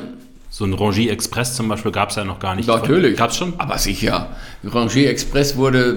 [0.49, 2.67] so ein Rangier Express zum Beispiel gab es ja noch gar nicht.
[2.67, 3.17] Natürlich.
[3.17, 3.53] Gab es schon?
[3.57, 4.35] Aber sicher.
[4.63, 5.95] Rangier Express wurde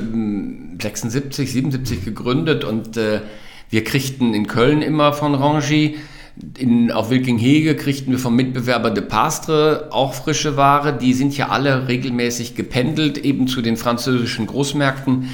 [0.80, 3.22] 76, hm, 77 gegründet und äh,
[3.70, 5.94] wir kriegten in Köln immer von Rangier
[6.58, 10.96] in, auf Wilkinghege kriegten wir vom Mitbewerber De Pastre auch frische Ware.
[10.96, 15.30] Die sind ja alle regelmäßig gependelt, eben zu den französischen Großmärkten.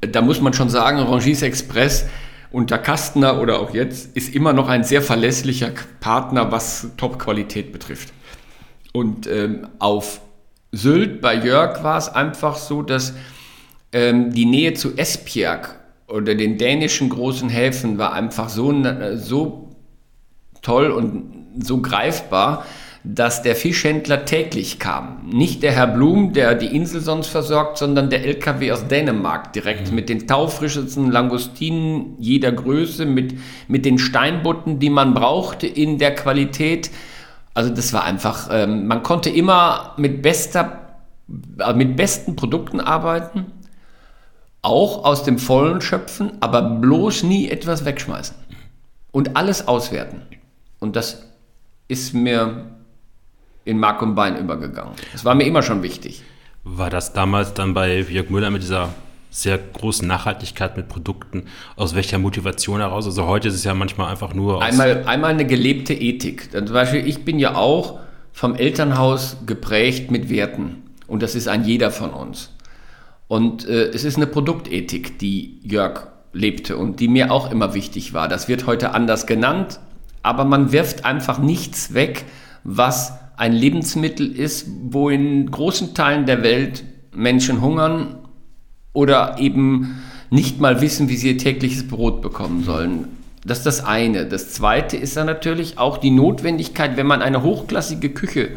[0.00, 2.06] Da muss man schon sagen, Rangis Express
[2.50, 8.12] unter Kastner oder auch jetzt ist immer noch ein sehr verlässlicher Partner, was Top-Qualität betrifft.
[8.92, 10.20] Und ähm, auf
[10.72, 13.14] Sylt bei Jörg war es einfach so, dass
[13.92, 18.74] ähm, die Nähe zu Esbjerg oder den dänischen großen Häfen war einfach so,
[19.16, 19.67] so
[20.68, 22.66] toll und so greifbar,
[23.04, 25.30] dass der Fischhändler täglich kam.
[25.32, 29.88] Nicht der Herr Blum, der die Insel sonst versorgt, sondern der LKW aus Dänemark direkt
[29.88, 29.94] mhm.
[29.94, 36.14] mit den taufrischesten Langustinen jeder Größe, mit, mit den Steinbutten, die man brauchte in der
[36.14, 36.90] Qualität.
[37.54, 40.98] Also das war einfach, ähm, man konnte immer mit, bester,
[41.60, 43.46] äh, mit besten Produkten arbeiten,
[44.60, 48.36] auch aus dem Vollen schöpfen, aber bloß nie etwas wegschmeißen
[49.12, 50.22] und alles auswerten.
[50.80, 51.24] Und das
[51.88, 52.66] ist mir
[53.64, 54.94] in Mark und Bein übergegangen.
[55.12, 56.22] Das war mir immer schon wichtig.
[56.64, 58.94] War das damals dann bei Jörg Müller mit dieser
[59.30, 61.44] sehr großen Nachhaltigkeit mit Produkten,
[61.76, 63.06] aus welcher Motivation heraus?
[63.06, 66.50] Also heute ist es ja manchmal einfach nur einmal, einmal eine gelebte Ethik.
[66.52, 68.00] Zum Beispiel, ich bin ja auch
[68.32, 70.82] vom Elternhaus geprägt mit Werten.
[71.06, 72.54] Und das ist ein jeder von uns.
[73.26, 78.14] Und äh, es ist eine Produktethik, die Jörg lebte und die mir auch immer wichtig
[78.14, 78.28] war.
[78.28, 79.80] Das wird heute anders genannt,
[80.22, 82.24] aber man wirft einfach nichts weg,
[82.64, 88.18] was ein Lebensmittel ist, wo in großen Teilen der Welt Menschen hungern
[88.92, 93.08] oder eben nicht mal wissen, wie sie ihr tägliches Brot bekommen sollen.
[93.44, 94.26] Das ist das eine.
[94.26, 98.50] Das zweite ist dann natürlich auch die Notwendigkeit, wenn man eine hochklassige Küche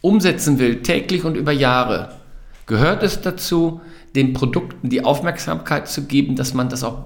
[0.00, 2.12] umsetzen will, täglich und über Jahre,
[2.66, 3.80] gehört es dazu,
[4.14, 7.04] den Produkten die Aufmerksamkeit zu geben, dass man das auch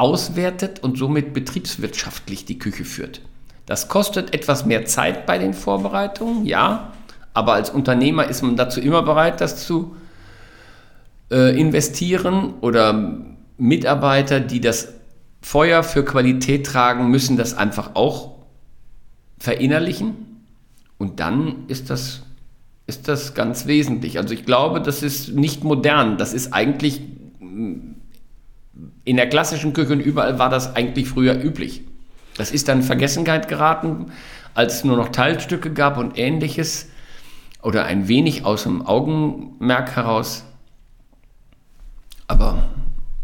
[0.00, 3.20] auswertet und somit betriebswirtschaftlich die Küche führt.
[3.66, 6.92] Das kostet etwas mehr Zeit bei den Vorbereitungen, ja,
[7.34, 9.94] aber als Unternehmer ist man dazu immer bereit, das zu
[11.30, 13.20] äh, investieren oder
[13.58, 14.94] Mitarbeiter, die das
[15.42, 18.36] Feuer für Qualität tragen, müssen das einfach auch
[19.38, 20.46] verinnerlichen
[20.96, 22.22] und dann ist das,
[22.86, 24.18] ist das ganz wesentlich.
[24.18, 27.02] Also ich glaube, das ist nicht modern, das ist eigentlich
[29.04, 31.82] in der klassischen Küche und überall war das eigentlich früher üblich.
[32.36, 34.12] Das ist dann in Vergessenheit geraten,
[34.54, 36.88] als es nur noch Teilstücke gab und ähnliches
[37.62, 40.44] oder ein wenig aus dem Augenmerk heraus.
[42.26, 42.64] Aber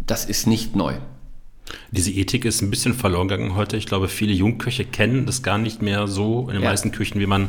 [0.07, 0.95] das ist nicht neu.
[1.91, 3.77] Diese Ethik ist ein bisschen verloren gegangen heute.
[3.77, 6.69] Ich glaube, viele Jungköche kennen das gar nicht mehr so in den ja.
[6.69, 7.49] meisten Küchen, wie man,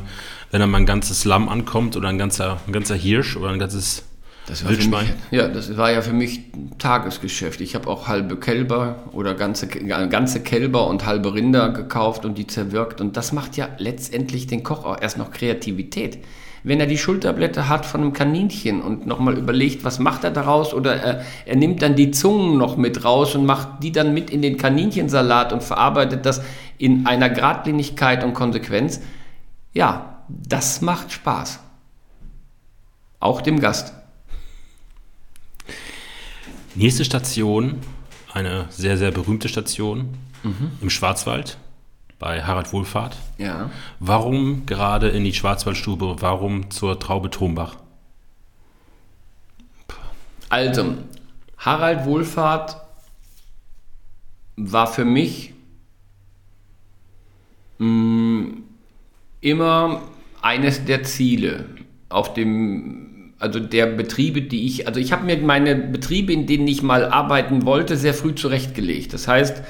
[0.51, 3.59] wenn dann mal ein ganzes Lamm ankommt oder ein ganzer, ein ganzer Hirsch oder ein
[3.59, 4.06] ganzes
[4.47, 5.05] das war Wildschwein?
[5.05, 6.39] Mich, ja, das war ja für mich
[6.77, 7.60] Tagesgeschäft.
[7.60, 12.47] Ich habe auch halbe Kälber oder ganze, ganze Kälber und halbe Rinder gekauft und die
[12.47, 13.01] zerwirkt.
[13.01, 16.19] Und das macht ja letztendlich den Koch auch erst noch Kreativität.
[16.63, 20.73] Wenn er die Schulterblätter hat von einem Kaninchen und nochmal überlegt, was macht er daraus,
[20.73, 24.29] oder er, er nimmt dann die Zungen noch mit raus und macht die dann mit
[24.29, 26.41] in den Kaninchensalat und verarbeitet das
[26.77, 29.01] in einer Gradlinigkeit und Konsequenz.
[29.73, 31.60] Ja, das macht Spaß.
[33.19, 33.93] Auch dem Gast.
[36.77, 37.79] Nächste Station,
[38.31, 40.73] eine sehr, sehr berühmte Station mhm.
[40.79, 41.57] im Schwarzwald
[42.19, 43.17] bei Harald Wohlfahrt.
[43.39, 43.71] Ja.
[43.99, 46.17] Warum gerade in die Schwarzwaldstube?
[46.19, 47.77] Warum zur Traube Thombach?
[50.49, 50.93] Also,
[51.57, 52.77] Harald Wohlfahrt
[54.55, 55.53] war für mich
[57.79, 58.63] mh, mm,
[59.41, 60.03] immer
[60.43, 61.65] eines der Ziele
[62.09, 63.06] auf dem
[63.39, 67.06] also der Betriebe, die ich, also ich habe mir meine Betriebe, in denen ich mal
[67.06, 69.13] arbeiten wollte, sehr früh zurechtgelegt.
[69.13, 69.62] Das heißt,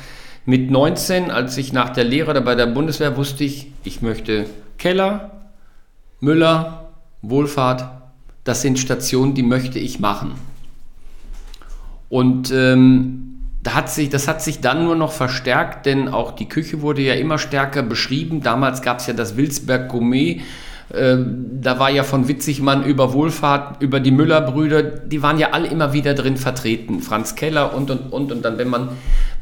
[0.46, 4.46] mit 19, als ich nach der Lehre oder bei der Bundeswehr wusste ich, ich möchte
[4.78, 5.50] Keller,
[6.22, 7.84] Müller, Wohlfahrt,
[8.46, 10.36] das sind Stationen, die möchte ich machen.
[12.08, 16.48] Und ähm, da hat sich, das hat sich dann nur noch verstärkt, denn auch die
[16.48, 18.42] Küche wurde ja immer stärker beschrieben.
[18.42, 20.42] Damals gab es ja das Wilsberg Gourmet
[20.94, 25.68] ähm, da war ja von Witzigmann über Wohlfahrt, über die Müller-Brüder, die waren ja alle
[25.68, 27.02] immer wieder drin vertreten.
[27.02, 28.32] Franz Keller und, und, und.
[28.32, 28.90] Und dann, wenn man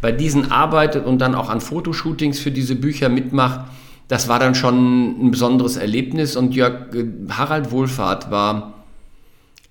[0.02, 3.62] bei diesen arbeitet und dann auch an Fotoshootings für diese Bücher mitmacht,
[4.08, 6.36] das war dann schon ein besonderes Erlebnis.
[6.36, 8.74] Und Jörg, äh, Harald Wohlfahrt war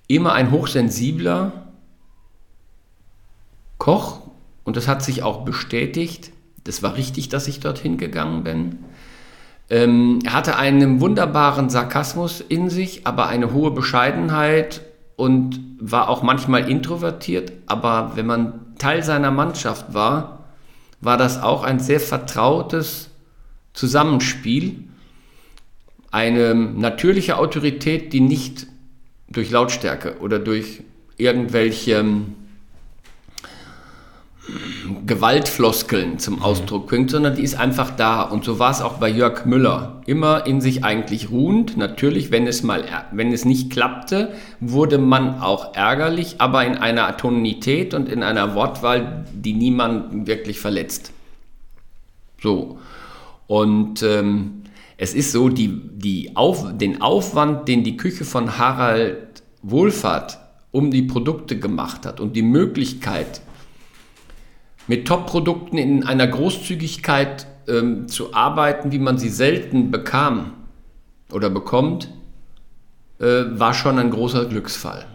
[0.07, 1.51] immer ein hochsensibler
[3.77, 4.21] Koch.
[4.63, 6.31] Und das hat sich auch bestätigt.
[6.63, 8.77] Das war richtig, dass ich dorthin gegangen bin.
[9.69, 14.81] Ähm, er hatte einen wunderbaren Sarkasmus in sich, aber eine hohe Bescheidenheit
[15.15, 17.51] und war auch manchmal introvertiert.
[17.65, 20.45] Aber wenn man Teil seiner Mannschaft war,
[21.01, 23.09] war das auch ein sehr vertrautes
[23.73, 24.83] Zusammenspiel.
[26.11, 28.67] Eine natürliche Autorität, die nicht
[29.27, 30.83] durch Lautstärke oder durch
[31.17, 32.05] irgendwelche
[35.05, 38.21] Gewaltfloskeln zum Ausdruck bringt, sondern die ist einfach da.
[38.21, 40.01] Und so war es auch bei Jörg Müller.
[40.05, 41.77] Immer in sich eigentlich ruhend.
[41.77, 47.17] Natürlich, wenn es mal, wenn es nicht klappte, wurde man auch ärgerlich, aber in einer
[47.17, 51.11] Tonalität und in einer Wortwahl, die niemanden wirklich verletzt.
[52.41, 52.79] So.
[53.47, 54.63] Und ähm,
[54.97, 60.39] es ist so, die, die Auf, den Aufwand, den die Küche von Harald Wohlfahrt
[60.71, 63.41] um die Produkte gemacht hat und die Möglichkeit,
[64.87, 70.51] mit Top-Produkten in einer Großzügigkeit ähm, zu arbeiten, wie man sie selten bekam
[71.31, 72.09] oder bekommt,
[73.19, 75.05] äh, war schon ein großer Glücksfall.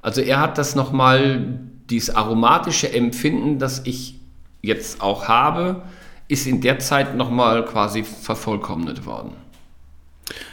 [0.00, 1.60] Also er hat das nochmal,
[1.90, 4.20] dieses aromatische Empfinden, das ich
[4.60, 5.82] jetzt auch habe,
[6.28, 9.32] ist in der Zeit nochmal quasi vervollkommnet worden.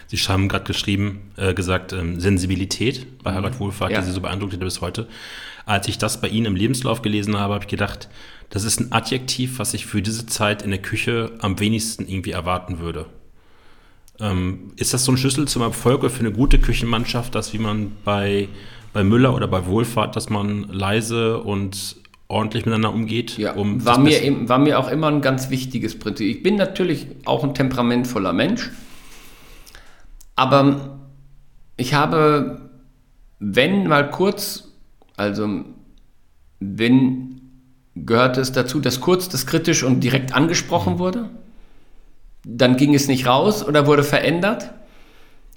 [0.07, 3.99] Sie haben gerade geschrieben, äh, gesagt, ähm, Sensibilität bei Harald Wohlfahrt, ja.
[3.99, 5.07] die Sie so beeindruckt hat bis heute.
[5.69, 8.09] Als ich das bei Ihnen im Lebenslauf gelesen habe, habe ich gedacht,
[8.49, 12.31] das ist ein Adjektiv, was ich für diese Zeit in der Küche am wenigsten irgendwie
[12.31, 13.05] erwarten würde.
[14.19, 17.59] Ähm, ist das so ein Schlüssel zum Erfolg oder für eine gute Küchenmannschaft, dass wie
[17.59, 18.49] man bei,
[18.93, 23.37] bei Müller oder bei Wohlfahrt, dass man leise und ordentlich miteinander umgeht.
[23.37, 26.37] Ja, um war, mir, eben, war mir auch immer ein ganz wichtiges Prinzip.
[26.37, 28.71] Ich bin natürlich auch ein temperamentvoller Mensch,
[30.35, 30.97] aber
[31.77, 32.71] ich habe,
[33.37, 34.68] wenn mal kurz,
[35.19, 35.65] also
[36.59, 37.41] wenn
[37.95, 41.29] gehört es dazu, dass kurz das kritisch und direkt angesprochen wurde,
[42.45, 44.71] dann ging es nicht raus oder wurde verändert.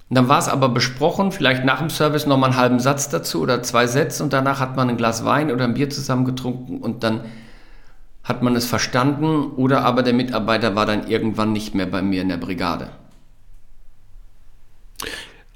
[0.08, 3.40] Und dann war es aber besprochen, vielleicht nach dem Service nochmal einen halben Satz dazu
[3.40, 6.78] oder zwei Sätze und danach hat man ein Glas Wein oder ein Bier zusammen getrunken
[6.78, 7.20] und dann
[8.24, 12.22] hat man es verstanden oder aber der Mitarbeiter war dann irgendwann nicht mehr bei mir
[12.22, 12.90] in der Brigade.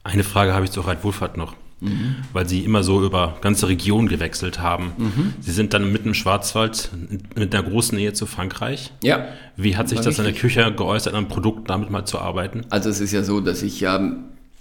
[0.04, 2.16] Eine Frage habe ich zur Reitwohlfahrt noch, mhm.
[2.32, 4.92] weil Sie immer so über ganze Regionen gewechselt haben.
[4.96, 5.34] Mhm.
[5.40, 6.90] Sie sind dann mitten im Schwarzwald
[7.34, 8.92] mit einer großen Nähe zu Frankreich.
[9.02, 9.28] Ja.
[9.56, 10.26] Wie hat sich das richtig.
[10.26, 12.62] in der Küche geäußert, an einem Produkt damit mal zu arbeiten?
[12.70, 14.16] Also es ist ja so, dass ich ja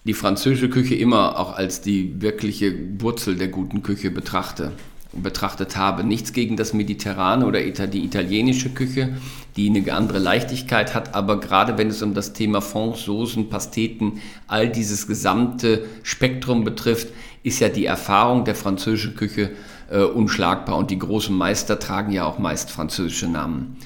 [0.06, 4.72] die französische Küche immer auch als die wirkliche Wurzel der guten Küche betrachte
[5.16, 6.04] betrachtet habe.
[6.04, 9.18] Nichts gegen das Mediterrane oder die italienische Küche,
[9.56, 14.22] die eine andere Leichtigkeit hat, aber gerade wenn es um das Thema Fonds, Soßen, Pasteten,
[14.48, 17.08] all dieses gesamte Spektrum betrifft,
[17.44, 19.52] ist ja die Erfahrung der französischen Küche
[19.90, 23.78] äh, unschlagbar und die großen Meister tragen ja auch meist französische Namen.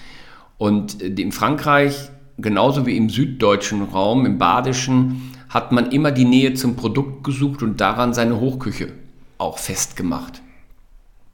[0.58, 6.26] Und äh, in Frankreich, genauso wie im süddeutschen Raum, im badischen, hat man immer die
[6.26, 8.94] Nähe zum Produkt gesucht und daran seine Hochküche
[9.38, 10.42] auch festgemacht.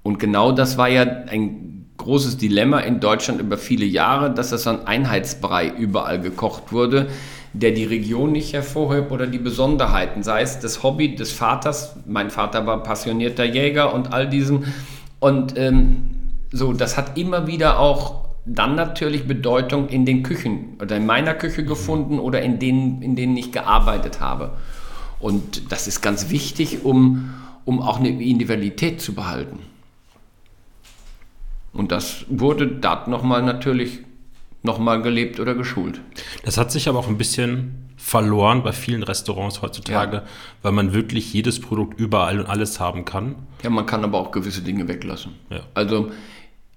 [0.05, 4.67] Und genau das war ja ein großes Dilemma in Deutschland über viele Jahre, dass das
[4.67, 7.07] ein Einheitsbrei überall gekocht wurde,
[7.53, 12.29] der die Region nicht hervorhebt oder die Besonderheiten, sei es das Hobby des Vaters, mein
[12.29, 14.71] Vater war passionierter Jäger und all diesen.
[15.19, 16.11] Und ähm,
[16.51, 21.33] so, das hat immer wieder auch dann natürlich Bedeutung in den Küchen oder in meiner
[21.33, 24.51] Küche gefunden oder in denen, in denen ich gearbeitet habe.
[25.19, 27.33] Und das ist ganz wichtig, um,
[27.65, 29.57] um auch eine Individualität zu behalten.
[31.75, 33.99] Und das wurde dort nochmal natürlich
[34.63, 36.01] nochmal gelebt oder geschult.
[36.43, 40.23] Das hat sich aber auch ein bisschen verloren bei vielen Restaurants heutzutage, ja.
[40.61, 43.35] weil man wirklich jedes Produkt überall und alles haben kann.
[43.63, 45.33] Ja, man kann aber auch gewisse Dinge weglassen.
[45.49, 45.61] Ja.
[45.73, 46.11] Also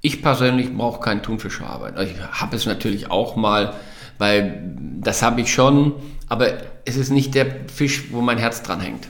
[0.00, 1.96] ich persönlich brauche keinen Thunfischarbeit.
[1.96, 3.74] Also ich habe es natürlich auch mal,
[4.18, 5.94] weil das habe ich schon,
[6.28, 6.48] aber
[6.84, 9.08] es ist nicht der Fisch, wo mein Herz dran hängt.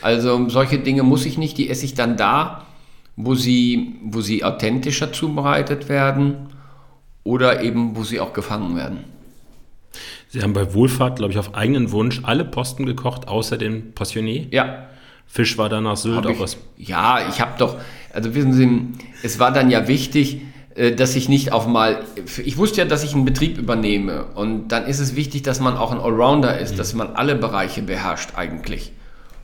[0.00, 2.66] Also solche Dinge muss ich nicht, die esse ich dann da,
[3.16, 6.48] wo sie, wo sie authentischer zubereitet werden
[7.24, 9.04] oder eben wo sie auch gefangen werden.
[10.28, 14.46] Sie haben bei Wohlfahrt, glaube ich, auf eigenen Wunsch alle Posten gekocht, außer den Passionné?
[14.50, 14.86] Ja.
[15.26, 16.56] Fisch war dann nach Sylt auch was?
[16.76, 17.76] Ja, ich habe doch,
[18.12, 18.80] also wissen Sie,
[19.22, 20.42] es war dann ja wichtig,
[20.74, 22.04] äh, dass ich nicht auf mal,
[22.44, 25.76] ich wusste ja, dass ich einen Betrieb übernehme und dann ist es wichtig, dass man
[25.76, 26.76] auch ein Allrounder ist, mhm.
[26.78, 28.92] dass man alle Bereiche beherrscht eigentlich.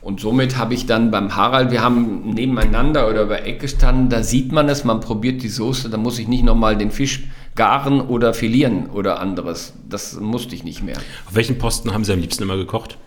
[0.01, 4.23] Und somit habe ich dann beim Harald, wir haben nebeneinander oder bei Ecke gestanden, da
[4.23, 7.99] sieht man es, man probiert die Soße, da muss ich nicht nochmal den Fisch garen
[7.99, 9.73] oder filieren oder anderes.
[9.89, 10.97] Das musste ich nicht mehr.
[11.27, 12.97] Auf welchen Posten haben Sie am liebsten immer gekocht?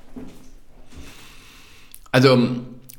[2.11, 2.39] Also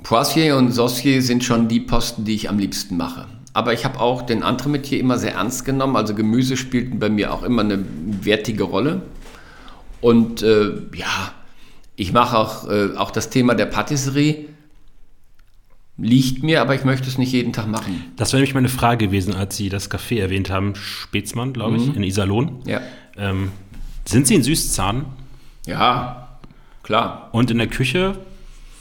[0.02, 3.28] Poisier und Saucier sind schon die Posten, die ich am liebsten mache.
[3.54, 5.96] Aber ich habe auch den Entremetier immer sehr ernst genommen.
[5.96, 7.86] Also Gemüse spielten bei mir auch immer eine
[8.22, 9.04] wertige Rolle.
[10.02, 11.34] Und äh, ja,
[11.96, 14.46] ich mache auch, äh, auch das Thema der Patisserie.
[15.96, 18.14] Liegt mir, aber ich möchte es nicht jeden Tag machen.
[18.16, 21.86] Das wäre nämlich meine Frage gewesen, als Sie das Café erwähnt haben, Spätzmann, glaube ich,
[21.86, 21.96] mhm.
[21.96, 22.62] in Iserlohn.
[22.66, 22.82] Ja.
[23.16, 23.52] Ähm,
[24.06, 25.06] sind Sie ein Süßzahn?
[25.68, 26.40] Ja,
[26.82, 27.30] klar.
[27.32, 28.18] Und in der Küche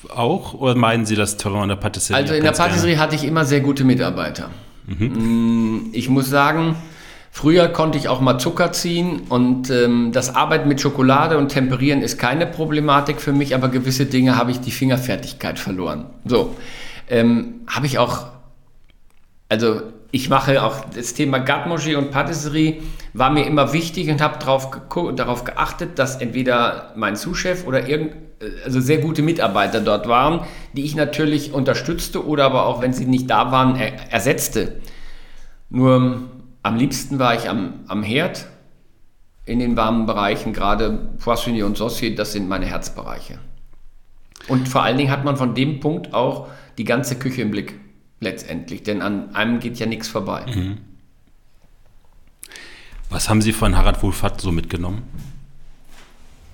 [0.09, 0.55] auch?
[0.55, 2.22] Oder meinen Sie das Terrain der Patisserie?
[2.22, 3.03] Also in der Patisserie gerne?
[3.03, 4.51] hatte ich immer sehr gute Mitarbeiter.
[4.87, 5.07] Mhm.
[5.07, 6.77] Mm, ich muss sagen,
[7.34, 12.02] Früher konnte ich auch mal Zucker ziehen und ähm, das Arbeiten mit Schokolade und Temperieren
[12.02, 16.04] ist keine Problematik für mich, aber gewisse Dinge habe ich die Fingerfertigkeit verloren.
[16.26, 16.54] So,
[17.08, 18.26] ähm, habe ich auch,
[19.48, 22.82] also ich mache auch das Thema Garde und Patisserie
[23.14, 24.68] war mir immer wichtig und habe darauf,
[25.16, 28.12] darauf geachtet, dass entweder mein Zuschef oder irgend,
[28.62, 33.06] also sehr gute Mitarbeiter dort waren, die ich natürlich unterstützte oder aber auch, wenn sie
[33.06, 34.82] nicht da waren, er, ersetzte.
[35.70, 36.24] Nur
[36.62, 38.46] am liebsten war ich am, am Herd
[39.44, 43.38] in den warmen Bereichen, gerade Poissonnier und Saucier, das sind meine Herzbereiche.
[44.48, 46.48] Und vor allen Dingen hat man von dem Punkt auch
[46.79, 47.75] die ganze Küche im Blick,
[48.21, 50.46] letztendlich, denn an einem geht ja nichts vorbei.
[50.46, 50.79] Mhm.
[53.10, 55.02] Was haben Sie von Harald Wohlfahrt so mitgenommen?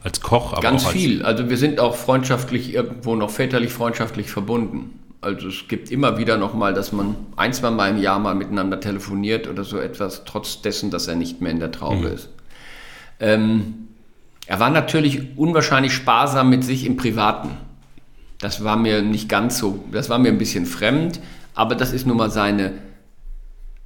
[0.03, 1.23] Als Koch, aber Ganz auch als viel.
[1.23, 4.99] Also wir sind auch freundschaftlich irgendwo noch väterlich freundschaftlich verbunden.
[5.21, 8.81] Also es gibt immer wieder nochmal, dass man ein, zwei Mal im Jahr mal miteinander
[8.81, 12.15] telefoniert oder so etwas, trotz dessen, dass er nicht mehr in der Traube mhm.
[12.15, 12.29] ist.
[13.19, 13.89] Ähm,
[14.47, 17.51] er war natürlich unwahrscheinlich sparsam mit sich im Privaten.
[18.39, 21.21] Das war mir nicht ganz so, das war mir ein bisschen fremd,
[21.55, 22.75] aber das ist nun mal seine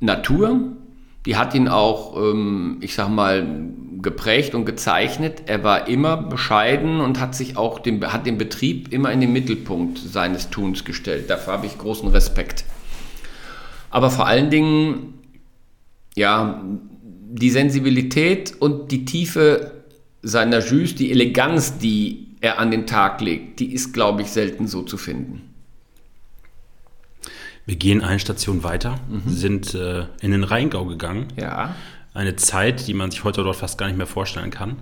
[0.01, 0.61] Natur.
[1.25, 3.47] Die hat ihn auch, ähm, ich sag mal,
[4.03, 5.45] geprägt und gezeichnet.
[5.47, 9.33] Er war immer bescheiden und hat sich auch den, hat den Betrieb immer in den
[9.33, 11.31] Mittelpunkt seines Tuns gestellt.
[11.31, 12.65] Dafür habe ich großen Respekt.
[13.91, 15.15] Aber vor allen Dingen,
[16.17, 16.63] ja,
[17.35, 19.85] die Sensibilität und die Tiefe
[20.23, 24.67] seiner Jus, die Eleganz, die er an den Tag legt, die ist, glaube ich, selten
[24.67, 25.49] so zu finden.
[27.65, 29.31] Wir gehen eine Station weiter, mhm.
[29.31, 31.29] sind äh, in den Rheingau gegangen.
[31.41, 31.77] Ja.
[32.15, 34.77] Eine Zeit, die man sich heute dort fast gar nicht mehr vorstellen kann.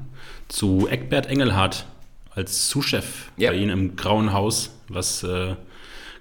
[0.48, 1.86] Zu Eckbert Engelhardt
[2.34, 3.50] als Zuschef ja.
[3.50, 5.54] bei Ihnen im Grauen Haus, was äh,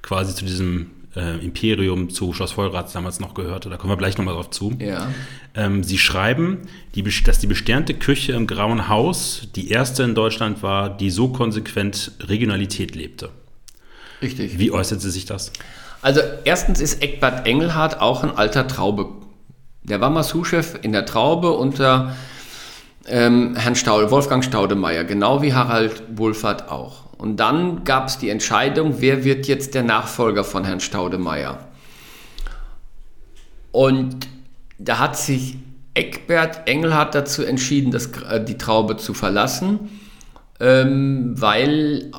[0.02, 3.70] quasi zu diesem äh, Imperium zu Schloss Vollrats damals noch gehörte.
[3.70, 4.76] Da kommen wir gleich nochmal drauf zu.
[4.80, 5.08] Ja.
[5.56, 6.60] Ähm, Sie schreiben,
[6.96, 11.30] die, dass die besternte Küche im Grauen Haus die erste in Deutschland war, die so
[11.30, 13.30] konsequent Regionalität lebte.
[14.22, 14.60] Richtig.
[14.60, 15.52] Wie äußert sie sich das?
[16.02, 19.08] Also erstens ist Eckbert Engelhardt auch ein alter Traube.
[19.84, 22.16] Der war mal Souschef in der Traube unter
[23.08, 27.06] ähm, Herrn Staud, Wolfgang Staudemeyer, genau wie Harald Wohlfahrt auch.
[27.18, 31.68] Und dann gab es die Entscheidung, wer wird jetzt der Nachfolger von Herrn Staudemeyer.
[33.72, 34.28] Und
[34.78, 35.58] da hat sich
[35.94, 39.90] Eckbert Engelhardt dazu entschieden, das, äh, die Traube zu verlassen,
[40.60, 42.12] ähm, weil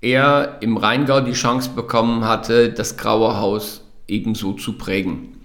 [0.00, 5.40] er im Rheingau die Chance bekommen hatte, das Graue Haus ebenso zu prägen.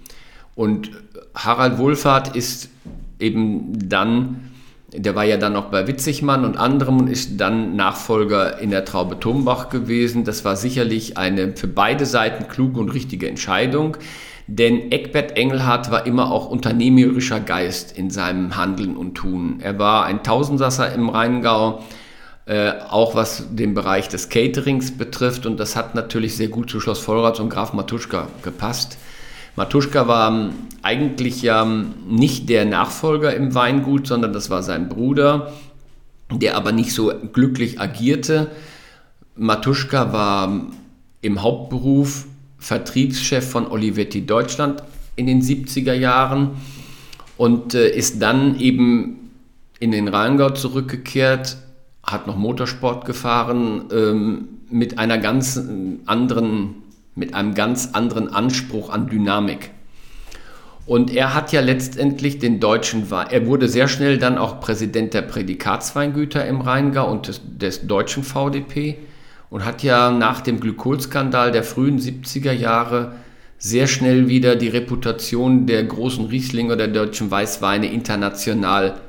[0.54, 0.90] Und
[1.34, 2.68] Harald Wohlfahrt ist
[3.18, 4.50] eben dann,
[4.92, 8.84] der war ja dann noch bei Witzigmann und anderem und ist dann Nachfolger in der
[8.84, 10.24] Traube Tumbach gewesen.
[10.24, 13.96] Das war sicherlich eine für beide Seiten kluge und richtige Entscheidung.
[14.46, 19.58] Denn Eckbert Engelhardt war immer auch unternehmerischer Geist in seinem Handeln und Tun.
[19.60, 21.82] Er war ein Tausendsasser im Rheingau,
[22.44, 25.46] äh, auch was den Bereich des Caterings betrifft.
[25.46, 28.98] Und das hat natürlich sehr gut zu Schloss Vollrats und Graf Matuschka gepasst.
[29.56, 30.50] Matuschka war
[30.82, 35.52] eigentlich ja nicht der Nachfolger im Weingut, sondern das war sein Bruder,
[36.32, 38.50] der aber nicht so glücklich agierte.
[39.36, 40.66] Matuschka war
[41.20, 42.26] im Hauptberuf
[42.58, 44.82] Vertriebschef von Olivetti Deutschland
[45.16, 46.50] in den 70er Jahren
[47.36, 49.30] und äh, ist dann eben
[49.80, 51.58] in den Rheingau zurückgekehrt
[52.06, 55.60] hat noch Motorsport gefahren ähm, mit einer ganz
[56.06, 56.74] anderen,
[57.14, 59.70] mit einem ganz anderen Anspruch an Dynamik.
[60.86, 65.22] Und er hat ja letztendlich den deutschen, er wurde sehr schnell dann auch Präsident der
[65.22, 68.98] Prädikatsweingüter im Rheingau und des, des deutschen VDP
[69.48, 73.12] und hat ja nach dem Glykolskandal der frühen 70er Jahre
[73.56, 79.00] sehr schnell wieder die Reputation der großen Rieslinger der deutschen Weißweine international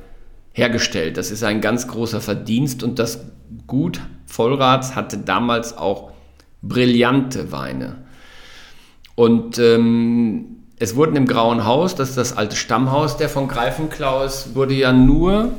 [0.53, 1.18] hergestellt.
[1.18, 3.26] Das ist ein ganz großer Verdienst und das
[3.68, 6.12] Gut Vollrats hatte damals auch
[6.68, 7.97] brillante Weine.
[9.16, 14.55] Und ähm, es wurden im Grauen Haus, das ist das alte Stammhaus der von Greifenklaus,
[14.55, 15.53] wurde ja nur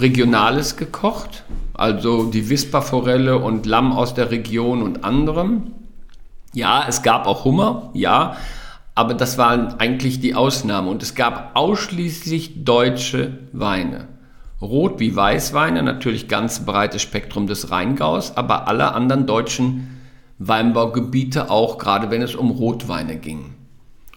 [0.00, 5.72] Regionales gekocht, also die Wisperforelle und Lamm aus der Region und anderem.
[6.52, 8.36] Ja, es gab auch Hummer, ja,
[8.96, 14.08] aber das waren eigentlich die Ausnahmen und es gab ausschließlich deutsche Weine.
[14.60, 19.93] Rot- wie Weißweine, natürlich ganz breites Spektrum des Rheingaus, aber alle anderen deutschen
[20.38, 23.54] Weinbaugebiete auch, gerade wenn es um Rotweine ging.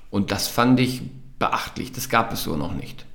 [0.09, 1.01] Und das fand ich
[1.39, 3.05] beachtlich, das gab es so noch nicht.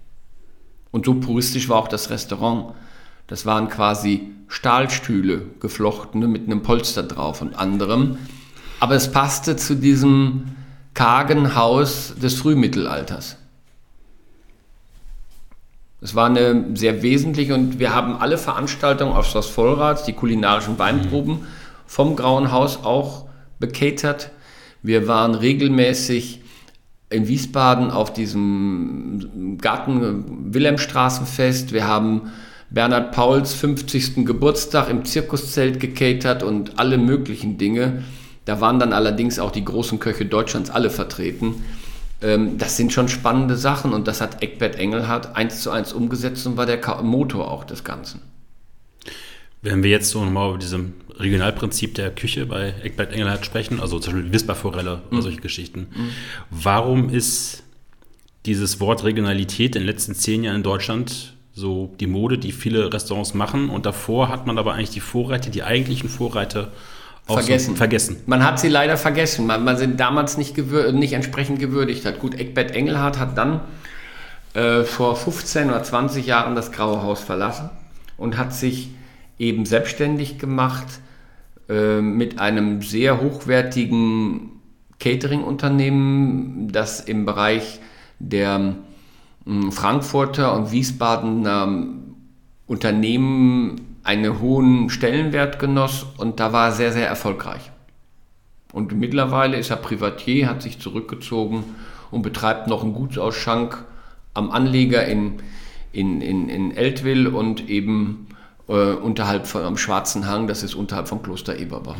[0.90, 2.74] Und so puristisch war auch das Restaurant.
[3.26, 8.18] Das waren quasi Stahlstühle, geflochtene mit einem Polster drauf und anderem.
[8.78, 10.54] Aber es passte zu diesem
[10.92, 13.38] kargen Haus des Frühmittelalters.
[16.02, 20.78] Es war eine sehr wesentliche und wir haben alle Veranstaltungen auf Schloss Vollrats, die kulinarischen
[20.78, 21.46] Weinproben
[21.92, 23.26] vom Grauen Haus auch
[23.58, 24.30] bekatert.
[24.82, 26.40] Wir waren regelmäßig
[27.10, 31.74] in Wiesbaden auf diesem Garten Wilhelmstraßenfest.
[31.74, 32.32] Wir haben
[32.70, 34.24] Bernhard Pauls 50.
[34.24, 38.04] Geburtstag im Zirkuszelt gekatert und alle möglichen Dinge.
[38.46, 41.62] Da waren dann allerdings auch die großen Köche Deutschlands alle vertreten.
[42.22, 46.46] Ähm, das sind schon spannende Sachen und das hat Eckbert Engelhardt eins zu eins umgesetzt
[46.46, 48.31] und war der Motor auch des Ganzen.
[49.62, 53.98] Wenn wir jetzt so nochmal über diesem Regionalprinzip der Küche bei Eckbert Engelhardt sprechen, also
[53.98, 55.16] zum Beispiel Wisperforelle mhm.
[55.16, 56.10] oder solche Geschichten, mhm.
[56.50, 57.62] warum ist
[58.44, 62.92] dieses Wort Regionalität in den letzten zehn Jahren in Deutschland so die Mode, die viele
[62.92, 66.72] Restaurants machen und davor hat man aber eigentlich die Vorreiter, die eigentlichen Vorreiter
[67.26, 67.76] vergessen.
[67.76, 68.16] Vergessen.
[68.26, 72.18] Man hat sie leider vergessen, weil man sie damals nicht, nicht entsprechend gewürdigt hat.
[72.18, 73.60] Gut, Eckbert Engelhardt hat dann
[74.54, 77.70] äh, vor 15 oder 20 Jahren das Graue Haus verlassen
[78.16, 78.88] und hat sich
[79.42, 81.00] eben selbstständig gemacht
[81.68, 84.60] äh, mit einem sehr hochwertigen
[85.00, 87.80] Catering-Unternehmen, das im Bereich
[88.20, 88.76] der
[89.46, 91.98] ähm, Frankfurter und Wiesbadener ähm,
[92.68, 97.70] Unternehmen einen hohen Stellenwert genoss und da war er sehr, sehr erfolgreich.
[98.72, 101.64] Und mittlerweile ist er Privatier, hat sich zurückgezogen
[102.10, 103.84] und betreibt noch einen Gutsausschank
[104.34, 105.34] am Anleger in,
[105.92, 108.28] in, in, in Eltville und eben
[108.68, 111.96] äh, unterhalb von, am Schwarzen Hang, das ist unterhalb von Kloster Eberbach.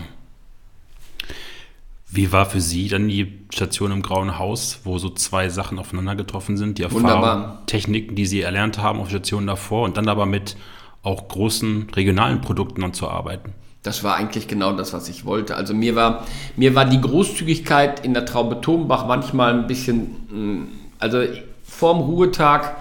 [2.14, 6.14] Wie war für Sie dann die Station im Grauen Haus, wo so zwei Sachen aufeinander
[6.14, 6.76] getroffen sind?
[6.76, 7.62] Die Erfahrung, Wunderbar.
[7.66, 10.56] Techniken, die Sie erlernt haben auf Stationen davor und dann aber mit
[11.02, 13.54] auch großen regionalen Produkten dann zu arbeiten?
[13.82, 15.56] Das war eigentlich genau das, was ich wollte.
[15.56, 16.24] Also mir war,
[16.56, 21.22] mir war die Großzügigkeit in der Traube Tombach manchmal ein bisschen, mm, also
[21.64, 22.76] vorm Ruhetag,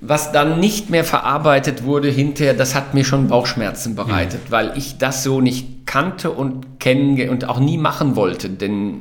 [0.00, 4.52] was dann nicht mehr verarbeitet wurde hinterher, das hat mir schon Bauchschmerzen bereitet, mhm.
[4.52, 9.00] weil ich das so nicht kannte und kennen und auch nie machen wollte, denn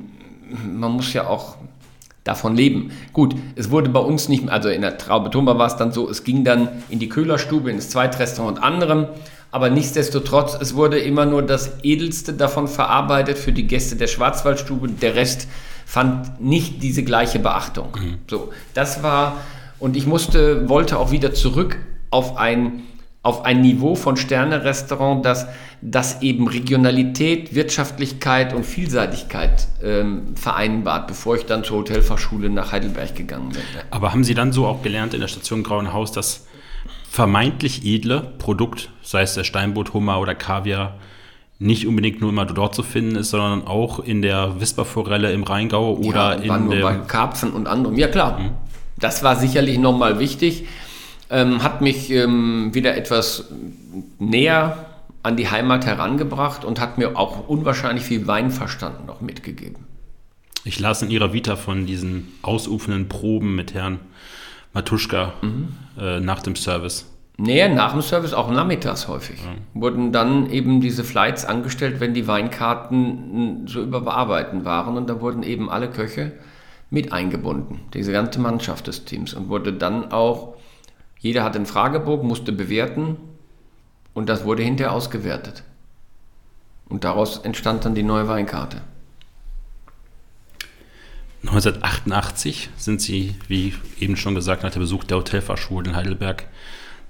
[0.65, 1.57] man muss ja auch
[2.23, 2.91] davon leben.
[3.13, 6.09] Gut, es wurde bei uns nicht, also in der Traube Tombach war es dann so,
[6.09, 9.07] es ging dann in die Köhlerstube, ins Zweitrestaurant und anderem
[9.51, 14.89] aber nichtsdestotrotz, es wurde immer nur das Edelste davon verarbeitet für die Gäste der Schwarzwaldstube.
[14.89, 15.47] Der Rest
[15.85, 17.89] fand nicht diese gleiche Beachtung.
[17.97, 18.17] Mhm.
[18.29, 19.37] So, das war,
[19.79, 21.77] und ich musste, wollte auch wieder zurück
[22.09, 22.83] auf ein,
[23.21, 25.47] auf ein Niveau von Sterne-Restaurant, das,
[25.81, 33.15] das eben Regionalität, Wirtschaftlichkeit und Vielseitigkeit ähm, vereinbart, bevor ich dann zur Hotelfachschule nach Heidelberg
[33.15, 33.61] gegangen bin.
[33.91, 36.47] Aber haben Sie dann so auch gelernt in der Station Grauen Haus, dass
[37.09, 40.95] vermeintlich edle Produkt, sei es der Steinbutt, Hummer oder Kaviar,
[41.59, 45.95] nicht unbedingt nur immer dort zu finden ist, sondern auch in der Wisperforelle im Rheingau
[45.95, 47.97] oder ja, in der bei Karpfen und anderem.
[47.97, 48.51] Ja klar, mhm.
[48.97, 50.65] Das war sicherlich nochmal wichtig.
[51.29, 53.45] Ähm, hat mich ähm, wieder etwas
[54.17, 54.85] näher
[55.23, 59.85] an die Heimat herangebracht und hat mir auch unwahrscheinlich viel Weinverstand noch mitgegeben.
[60.63, 63.99] Ich las in Ihrer Vita von diesen ausufernden Proben mit Herrn
[64.73, 65.69] Matuschka mhm.
[65.99, 67.05] äh, nach dem Service.
[67.37, 69.37] Nee, nach dem Service auch nachmittags häufig.
[69.39, 69.51] Ja.
[69.79, 74.97] Wurden dann eben diese Flights angestellt, wenn die Weinkarten so überarbeiten waren.
[74.97, 76.31] Und da wurden eben alle Köche
[76.89, 79.33] mit eingebunden, diese ganze Mannschaft des Teams.
[79.33, 80.55] Und wurde dann auch,
[81.19, 83.17] jeder hat einen Fragebogen, musste bewerten
[84.13, 85.63] und das wurde hinterher ausgewertet.
[86.87, 88.81] Und daraus entstand dann die neue Weinkarte.
[91.43, 96.45] 1988 sind sie, wie eben schon gesagt, nach dem Besuch der Hotelfachschule in Heidelberg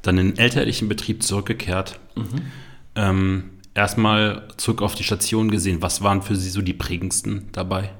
[0.01, 1.99] dann in den elterlichen Betrieb zurückgekehrt.
[2.15, 2.51] Mhm.
[2.95, 5.81] Ähm, erstmal zurück auf die Station gesehen.
[5.81, 7.91] Was waren für Sie so die prägendsten dabei?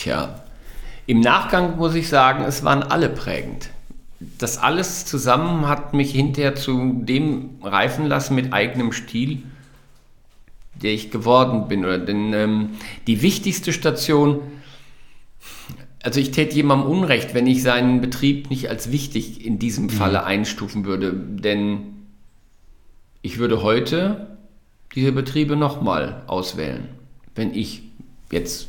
[0.00, 0.42] Tja,
[1.06, 3.68] im Nachgang muss ich sagen, es waren alle prägend.
[4.38, 9.42] Das alles zusammen hat mich hinterher zu dem reifen lassen mit eigenem Stil,
[10.82, 11.84] der ich geworden bin.
[11.84, 12.70] Oder denn ähm,
[13.06, 14.40] die wichtigste Station
[16.02, 19.90] also ich täte jemandem Unrecht, wenn ich seinen Betrieb nicht als wichtig in diesem mhm.
[19.90, 21.12] Falle einstufen würde.
[21.12, 22.06] Denn
[23.20, 24.38] ich würde heute
[24.94, 26.88] diese Betriebe nochmal auswählen.
[27.34, 27.82] Wenn ich
[28.32, 28.68] jetzt,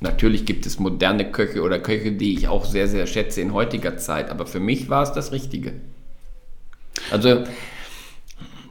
[0.00, 3.96] natürlich gibt es moderne Köche oder Köche, die ich auch sehr, sehr schätze in heutiger
[3.96, 5.74] Zeit, aber für mich war es das Richtige.
[7.10, 7.44] Also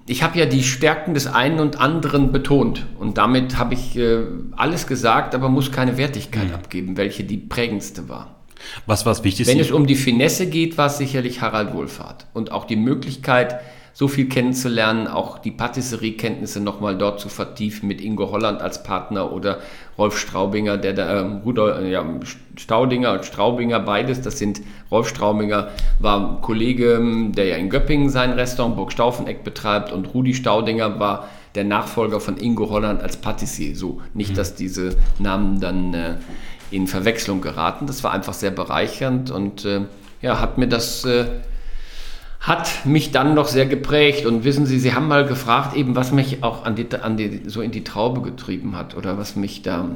[0.08, 4.24] ich habe ja die Stärken des einen und anderen betont und damit habe ich äh,
[4.56, 6.56] alles gesagt, aber muss keine Wertigkeit mhm.
[6.56, 8.36] abgeben, welche die prägendste war.
[8.86, 9.54] Was war das Wichtigste?
[9.54, 13.60] Wenn es um die Finesse geht, war es sicherlich Harald Wohlfahrt und auch die Möglichkeit,
[14.00, 19.34] so viel kennenzulernen, auch die Patisserie-Kenntnisse nochmal dort zu vertiefen mit Ingo Holland als Partner
[19.34, 19.60] oder
[19.98, 22.06] Rolf Straubinger, der da, ähm, Rudolf, ja,
[22.56, 26.98] Staudinger und Straubinger, beides, das sind, Rolf Straubinger war Kollege,
[27.32, 32.22] der ja in Göppingen sein Restaurant Burg Staufeneck betreibt und Rudi Staudinger war der Nachfolger
[32.22, 33.76] von Ingo Holland als Patissier.
[33.76, 34.36] So, nicht, mhm.
[34.36, 36.16] dass diese Namen dann äh,
[36.72, 37.86] in Verwechslung geraten.
[37.86, 39.82] Das war einfach sehr bereichernd und äh,
[40.22, 41.26] ja, hat mir das äh,
[42.40, 44.26] hat mich dann noch sehr geprägt.
[44.26, 47.44] Und wissen Sie, Sie haben mal gefragt, eben, was mich auch an die, an die,
[47.48, 49.90] so in die Traube getrieben hat oder was mich da.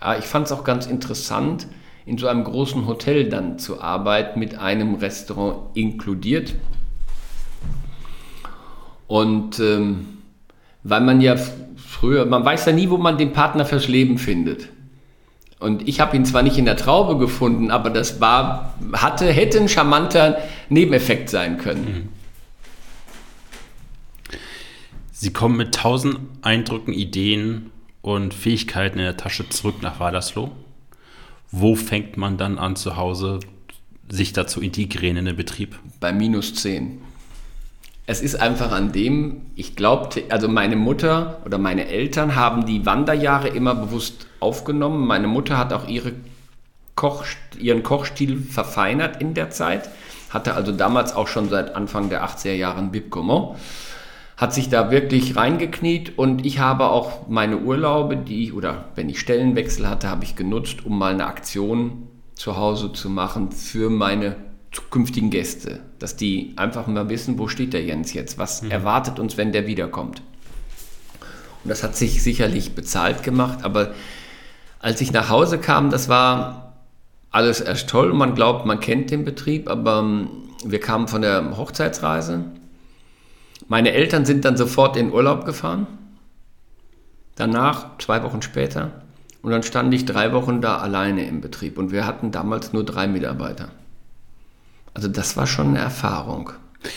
[0.00, 1.66] Ja, ich fand es auch ganz interessant,
[2.06, 6.54] in so einem großen Hotel dann zu arbeiten, mit einem Restaurant inkludiert.
[9.06, 10.06] Und ähm,
[10.82, 11.36] weil man ja
[11.76, 14.68] früher, man weiß ja nie, wo man den Partner fürs Leben findet.
[15.66, 19.58] Und ich habe ihn zwar nicht in der Traube gefunden, aber das war, hatte, hätte
[19.58, 20.38] ein charmanter
[20.68, 22.08] Nebeneffekt sein können.
[25.10, 30.52] Sie kommen mit tausend Eindrücken, Ideen und Fähigkeiten in der Tasche zurück nach Wadersloh.
[31.50, 33.40] Wo fängt man dann an zu Hause,
[34.08, 35.80] sich da zu integrieren in den Betrieb?
[35.98, 37.00] Bei minus 10.
[38.06, 42.86] Es ist einfach an dem, ich glaubte, also meine Mutter oder meine Eltern haben die
[42.86, 45.06] Wanderjahre immer bewusst aufgenommen.
[45.06, 46.12] Meine Mutter hat auch ihre
[46.94, 47.24] Koch,
[47.58, 49.90] ihren Kochstil verfeinert in der Zeit.
[50.30, 53.58] Hatte also damals auch schon seit Anfang der 80er Jahre ein Bib Gourmand.
[54.36, 59.18] Hat sich da wirklich reingekniet und ich habe auch meine Urlaube, die, oder wenn ich
[59.18, 64.36] Stellenwechsel hatte, habe ich genutzt, um mal eine Aktion zu Hause zu machen für meine
[64.72, 65.80] zukünftigen Gäste.
[65.98, 68.38] Dass die einfach mal wissen, wo steht der Jens jetzt?
[68.38, 68.70] Was mhm.
[68.70, 70.20] erwartet uns, wenn der wiederkommt?
[71.64, 73.94] Und das hat sich sicherlich bezahlt gemacht, aber
[74.80, 76.74] als ich nach Hause kam, das war
[77.30, 80.28] alles erst toll man glaubt, man kennt den Betrieb, aber ähm,
[80.64, 82.44] wir kamen von der Hochzeitsreise.
[83.68, 85.86] Meine Eltern sind dann sofort in Urlaub gefahren.
[87.34, 89.02] Danach, zwei Wochen später,
[89.42, 92.84] und dann stand ich drei Wochen da alleine im Betrieb und wir hatten damals nur
[92.84, 93.68] drei Mitarbeiter.
[94.94, 96.50] Also das war schon eine Erfahrung,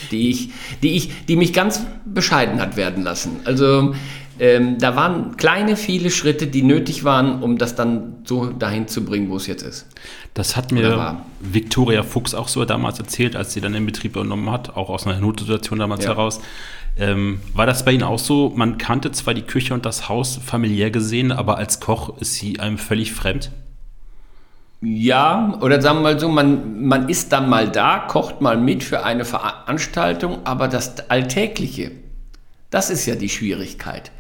[0.10, 0.52] die ich,
[0.82, 3.42] die ich, die mich ganz bescheiden hat werden lassen.
[3.44, 3.94] Also
[4.40, 9.04] ähm, da waren kleine, viele Schritte, die nötig waren, um das dann so dahin zu
[9.04, 9.86] bringen, wo es jetzt ist.
[10.34, 14.50] Das hat mir Viktoria Fuchs auch so damals erzählt, als sie dann den Betrieb übernommen
[14.50, 16.12] hat, auch aus einer Notsituation damals ja.
[16.12, 16.40] heraus.
[16.98, 18.54] Ähm, war das bei Ihnen auch so?
[18.56, 22.60] Man kannte zwar die Küche und das Haus familiär gesehen, aber als Koch ist sie
[22.62, 23.52] einem völlig fremd?
[24.82, 28.86] Ja, oder sagen wir mal so, man, man ist dann mal da, kocht mal mit
[28.86, 31.92] für eine Veranstaltung, aber das Alltägliche,
[32.70, 34.12] das ist ja die Schwierigkeit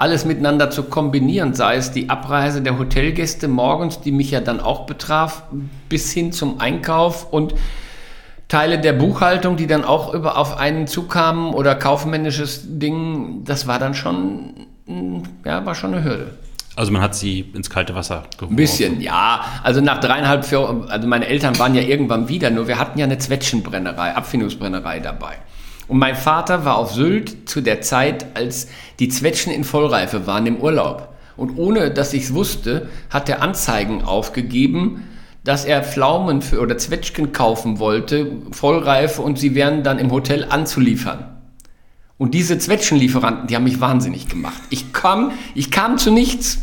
[0.00, 4.58] alles miteinander zu kombinieren, sei es die Abreise der Hotelgäste morgens, die mich ja dann
[4.58, 5.42] auch betraf,
[5.90, 7.54] bis hin zum Einkauf und
[8.48, 13.78] Teile der Buchhaltung, die dann auch über auf einen zukamen oder kaufmännisches Ding, das war
[13.78, 14.54] dann schon,
[15.44, 16.34] ja, war schon eine Hürde.
[16.76, 18.54] Also man hat sie ins kalte Wasser geworfen.
[18.54, 19.44] Ein bisschen, ja.
[19.62, 23.04] Also nach dreieinhalb, vier, also meine Eltern waren ja irgendwann wieder, nur wir hatten ja
[23.04, 25.36] eine Zwetschgenbrennerei, Abfindungsbrennerei dabei.
[25.90, 28.68] Und mein Vater war auf Sylt zu der Zeit, als
[29.00, 31.08] die Zwetschgen in Vollreife waren im Urlaub.
[31.36, 35.08] Und ohne dass ich es wusste, hat er Anzeigen aufgegeben,
[35.42, 40.46] dass er Pflaumen für, oder Zwetschgen kaufen wollte, Vollreife, und sie wären dann im Hotel
[40.48, 41.24] anzuliefern.
[42.18, 44.62] Und diese Zwetschgenlieferanten, die haben mich wahnsinnig gemacht.
[44.70, 46.58] Ich kam, ich kam zu nichts.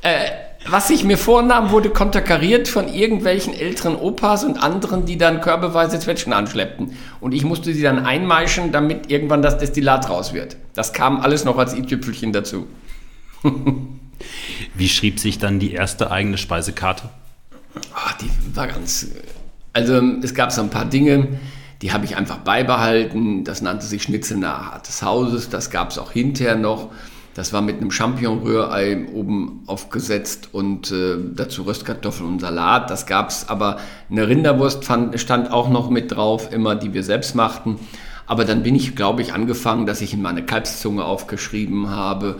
[0.00, 0.30] Äh,
[0.70, 5.98] was ich mir vornahm, wurde konterkariert von irgendwelchen älteren Opas und anderen, die dann körbeweise
[5.98, 6.92] Zwetschgen anschleppten.
[7.20, 10.56] Und ich musste sie dann einmeischen, damit irgendwann das Destillat raus wird.
[10.74, 12.66] Das kam alles noch als i-Tüpfelchen dazu.
[14.74, 17.08] Wie schrieb sich dann die erste eigene Speisekarte?
[17.94, 19.08] Ach, die war ganz.
[19.72, 21.40] Also, es gab so ein paar Dinge,
[21.82, 23.44] die habe ich einfach beibehalten.
[23.44, 25.48] Das nannte sich Schnitzel nach Art des Hauses.
[25.48, 26.90] Das gab es auch hinterher noch.
[27.34, 32.90] Das war mit einem Champignon-Rührei oben aufgesetzt und äh, dazu Röstkartoffeln und Salat.
[32.90, 33.78] Das gab es, aber
[34.10, 37.78] eine Rinderwurst fand, stand auch noch mit drauf, immer die wir selbst machten.
[38.26, 42.36] Aber dann bin ich, glaube ich, angefangen, dass ich in meine Kalbszunge aufgeschrieben habe.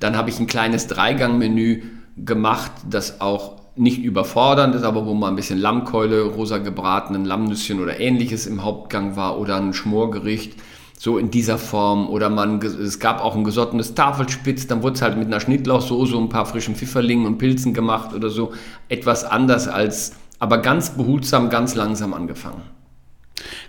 [0.00, 1.82] Dann habe ich ein kleines Dreigangmenü
[2.16, 7.80] gemacht, das auch nicht überfordernd ist, aber wo mal ein bisschen Lammkeule, rosa gebratenen Lammnüsschen
[7.80, 10.54] oder ähnliches im Hauptgang war oder ein Schmorgericht
[11.02, 12.08] so in dieser Form.
[12.08, 16.16] Oder man, es gab auch ein gesottenes Tafelspitz, dann wurde es halt mit einer Schnittlauchsoße
[16.16, 18.52] und ein paar frischen Pfifferlingen und Pilzen gemacht oder so.
[18.88, 22.62] Etwas anders als, aber ganz behutsam, ganz langsam angefangen.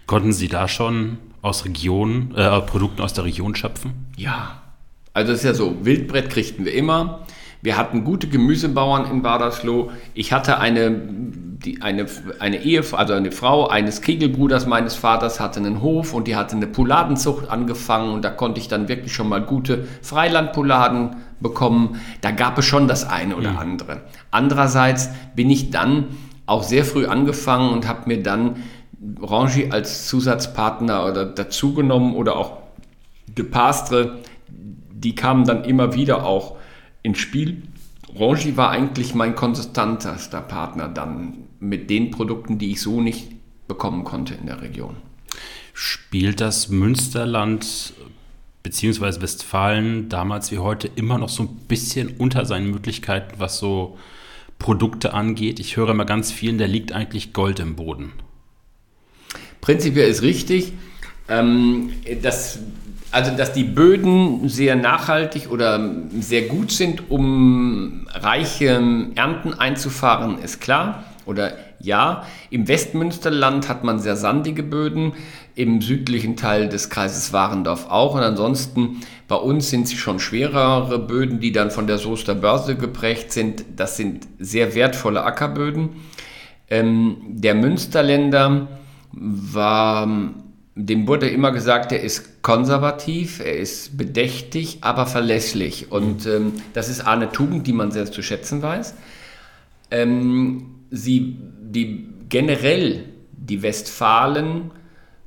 [0.06, 3.94] Konnten Sie da schon aus Regionen, äh, Produkten aus der Region schöpfen?
[4.16, 4.62] Ja.
[5.14, 7.26] Also es ist ja so, Wildbrett kriegten wir immer.
[7.64, 9.90] Wir hatten gute Gemüsebauern in Badersloh.
[10.14, 11.02] Ich hatte eine,
[11.66, 12.06] die, eine,
[12.40, 16.56] eine Ehe, also eine Frau eines Kegelbruders meines Vaters hatte einen Hof und die hatte
[16.56, 22.02] eine Pouladenzucht angefangen und da konnte ich dann wirklich schon mal gute Freilandpouladen bekommen.
[22.22, 23.58] Da gab es schon das eine oder mhm.
[23.58, 24.02] andere.
[24.32, 26.08] Andererseits bin ich dann
[26.46, 28.58] auch sehr früh angefangen und habe mir dann
[29.22, 32.64] Rangi als Zusatzpartner oder dazugenommen oder auch
[33.28, 36.58] De Pastre, die kamen dann immer wieder auch
[37.02, 37.64] ins Spiel.
[38.16, 41.34] Rangi war eigentlich mein konsistantester Partner dann
[41.64, 43.32] mit den Produkten, die ich so nicht
[43.68, 44.98] bekommen konnte in der Region.
[45.74, 47.94] Spielt das Münsterland
[48.62, 49.22] bzw.
[49.22, 53.98] Westfalen damals wie heute immer noch so ein bisschen unter seinen Möglichkeiten, was so
[54.60, 55.60] Produkte angeht?
[55.60, 58.14] Ich höre immer ganz vielen, da liegt eigentlich Gold im Boden.
[59.62, 60.74] Prinzipiell ist richtig.
[61.28, 62.60] Ähm, das
[63.14, 68.82] also, dass die Böden sehr nachhaltig oder sehr gut sind, um reiche
[69.14, 71.04] Ernten einzufahren, ist klar.
[71.26, 75.14] Oder ja, im Westmünsterland hat man sehr sandige Böden,
[75.56, 78.16] im südlichen Teil des Kreises Warendorf auch.
[78.16, 82.76] Und ansonsten bei uns sind sie schon schwerere Böden, die dann von der Soester Börse
[82.76, 83.66] geprägt sind.
[83.76, 85.90] Das sind sehr wertvolle Ackerböden.
[86.70, 88.68] Ähm, der Münsterländer
[89.12, 90.08] war
[90.76, 95.92] dem wurde immer gesagt, er ist konservativ, er ist bedächtig, aber verlässlich.
[95.92, 98.96] Und ähm, das ist eine Tugend, die man sehr zu schätzen weiß.
[99.92, 104.72] Ähm, sie, die generell die Westfalen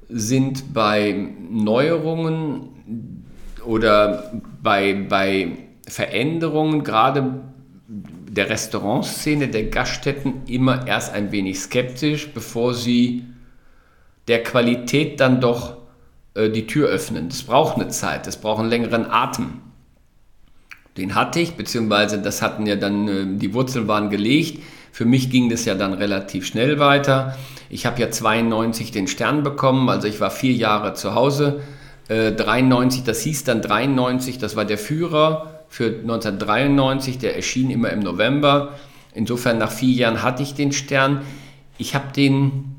[0.08, 3.24] sind bei Neuerungen
[3.64, 5.58] oder bei, bei
[5.88, 7.42] Veränderungen, gerade
[7.88, 13.24] der Restaurantszene, der Gaststätten, immer erst ein wenig skeptisch, bevor sie
[14.28, 15.78] der Qualität dann doch
[16.34, 17.28] äh, die Tür öffnen.
[17.28, 19.62] Das braucht eine Zeit, das braucht einen längeren Atem.
[20.96, 24.62] Den hatte ich, beziehungsweise das hatten ja dann, äh, die Wurzeln waren gelegt.
[24.96, 27.36] Für mich ging das ja dann relativ schnell weiter.
[27.68, 31.60] Ich habe ja 92 den Stern bekommen, also ich war vier Jahre zu Hause.
[32.08, 37.90] Äh, 93, das hieß dann 93, das war der Führer für 1993, der erschien immer
[37.90, 38.72] im November.
[39.12, 41.20] Insofern nach vier Jahren hatte ich den Stern.
[41.76, 42.75] Ich habe den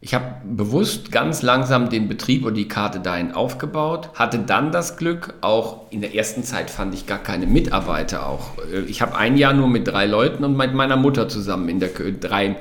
[0.00, 4.96] ich habe bewusst ganz langsam den Betrieb und die Karte dahin aufgebaut, hatte dann das
[4.96, 8.58] Glück, auch in der ersten Zeit fand ich gar keine Mitarbeiter auch.
[8.72, 11.80] Äh, ich habe ein Jahr nur mit drei Leuten und mit meiner Mutter zusammen in
[11.80, 12.56] der Küche, drei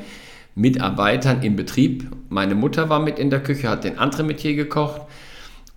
[0.55, 2.09] Mitarbeitern im Betrieb.
[2.29, 5.01] Meine Mutter war mit in der Küche, hat den Entremetier gekocht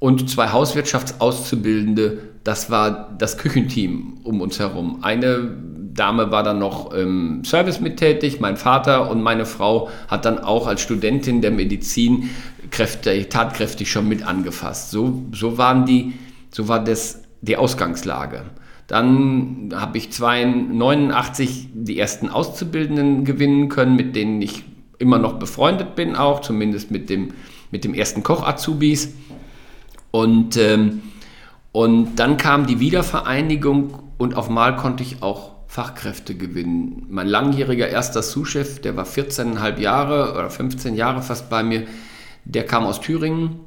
[0.01, 4.99] und zwei Hauswirtschaftsauszubildende, das war das Küchenteam um uns herum.
[5.03, 5.57] Eine
[5.95, 10.39] Dame war dann noch im Service mit tätig, mein Vater und meine Frau hat dann
[10.39, 12.31] auch als Studentin der Medizin
[12.71, 14.91] kräftig, tatkräftig schon mit angefasst.
[14.91, 16.15] So, so waren die,
[16.51, 18.43] so war das die Ausgangslage.
[18.87, 24.65] Dann habe ich 89 die ersten Auszubildenden gewinnen können, mit denen ich
[24.99, 27.33] immer noch befreundet bin, auch zumindest mit dem,
[27.71, 29.15] mit dem ersten Koch-Azubis.
[30.11, 31.03] Und, ähm,
[31.73, 37.07] und dann kam die Wiedervereinigung und auf Mal konnte ich auch Fachkräfte gewinnen.
[37.11, 41.87] Mein langjähriger erster Sous-Chef, der war 14,5 Jahre oder 15 Jahre fast bei mir,
[42.45, 43.61] der kam aus Thüringen,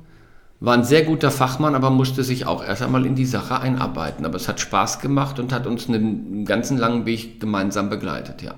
[0.60, 4.26] war ein sehr guter Fachmann, aber musste sich auch erst einmal in die Sache einarbeiten.
[4.26, 8.52] Aber es hat Spaß gemacht und hat uns einen ganzen langen Weg gemeinsam begleitet, ja.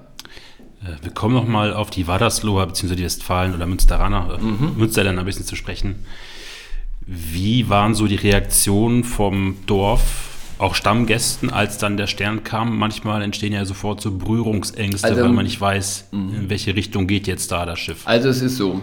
[0.84, 2.96] Äh, wir kommen nochmal auf die Wadersloher bzw.
[2.96, 4.74] die Westfalen oder Münsteraner, äh, mhm.
[4.78, 5.96] Münsterländer ein bisschen zu sprechen.
[7.08, 13.22] Wie waren so die Reaktionen vom Dorf auch Stammgästen, als dann der Stern kam, manchmal
[13.22, 16.50] entstehen ja sofort so Berührungsängste, also, weil man nicht weiß, in mhm.
[16.50, 18.02] welche Richtung geht jetzt da das Schiff.
[18.06, 18.82] Also es ist so.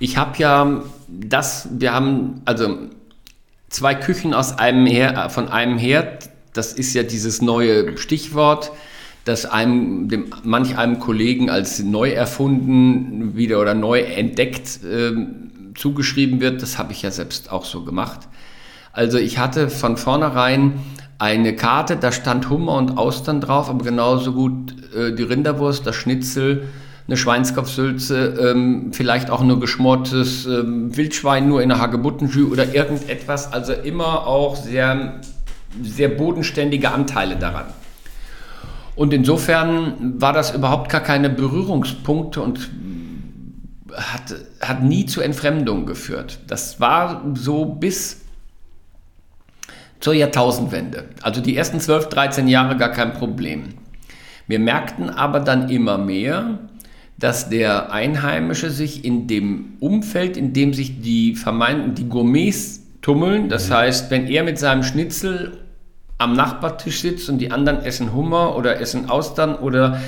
[0.00, 2.78] Ich habe ja das, wir haben also
[3.68, 6.30] zwei Küchen aus einem Her von einem Herd.
[6.52, 8.72] Das ist ja dieses neue Stichwort,
[9.24, 15.12] das einem, dem, manch einem Kollegen als neu erfunden wieder oder neu entdeckt äh,
[15.78, 16.62] zugeschrieben wird.
[16.62, 18.20] Das habe ich ja selbst auch so gemacht.
[18.92, 20.80] Also ich hatte von vornherein
[21.18, 25.96] eine Karte, da stand Hummer und Austern drauf, aber genauso gut äh, die Rinderwurst, das
[25.96, 26.68] Schnitzel,
[27.06, 33.52] eine Schweinskopfsülze, ähm, vielleicht auch nur geschmortes ähm, Wildschwein nur in einer Hagebuttensjü oder irgendetwas.
[33.52, 35.20] Also immer auch sehr,
[35.82, 37.66] sehr bodenständige Anteile daran.
[38.94, 42.68] Und insofern war das überhaupt gar keine Berührungspunkte und
[43.94, 46.40] hat, hat nie zu Entfremdung geführt.
[46.46, 48.22] Das war so bis
[50.00, 51.04] zur Jahrtausendwende.
[51.22, 53.74] Also die ersten 12, 13 Jahre gar kein Problem.
[54.46, 56.58] Wir merkten aber dann immer mehr,
[57.18, 63.48] dass der Einheimische sich in dem Umfeld, in dem sich die vermeinten, die Gourmets tummeln,
[63.48, 63.74] das mhm.
[63.74, 65.58] heißt, wenn er mit seinem Schnitzel
[66.16, 70.00] am Nachbartisch sitzt und die anderen essen Hummer oder essen Austern oder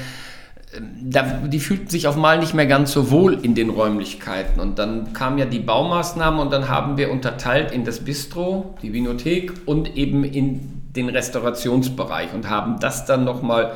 [0.79, 4.61] die fühlten sich auf mal nicht mehr ganz so wohl in den Räumlichkeiten.
[4.61, 8.93] Und dann kam ja die Baumaßnahme und dann haben wir unterteilt in das Bistro, die
[8.93, 13.73] Vinothek und eben in den Restaurationsbereich und haben das dann nochmal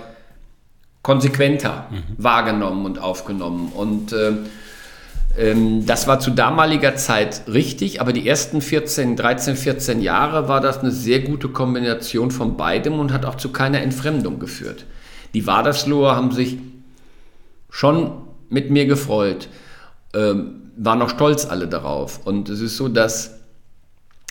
[1.03, 2.03] konsequenter mhm.
[2.17, 3.73] wahrgenommen und aufgenommen.
[3.75, 4.33] Und äh,
[5.37, 10.61] ähm, das war zu damaliger Zeit richtig, aber die ersten 14, 13, 14 Jahre war
[10.61, 14.87] das eine sehr gute Kombination von beidem und hat auch zu keiner Entfremdung geführt.
[15.35, 16.59] Die Wadersloher haben sich
[17.75, 18.13] schon
[18.51, 19.49] mit mir gefreut,
[20.15, 22.25] ähm, waren auch stolz alle darauf.
[22.25, 23.41] Und es ist so, dass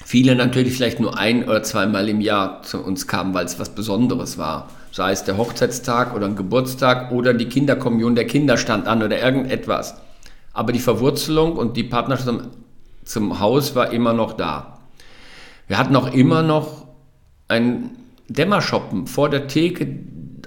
[0.06, 3.76] viele natürlich vielleicht nur ein oder zweimal im Jahr zu uns kamen, weil es was
[3.76, 4.70] Besonderes war.
[4.94, 9.22] Sei es der Hochzeitstag oder ein Geburtstag oder die Kinderkommunion, der Kinder stand an oder
[9.22, 9.96] irgendetwas.
[10.54, 12.42] Aber die Verwurzelung und die Partnerschaft zum,
[13.04, 14.80] zum Haus war immer noch da.
[15.68, 16.88] Wir hatten auch immer noch
[17.50, 17.90] ein
[18.30, 19.86] Dämmershoppen vor der Theke,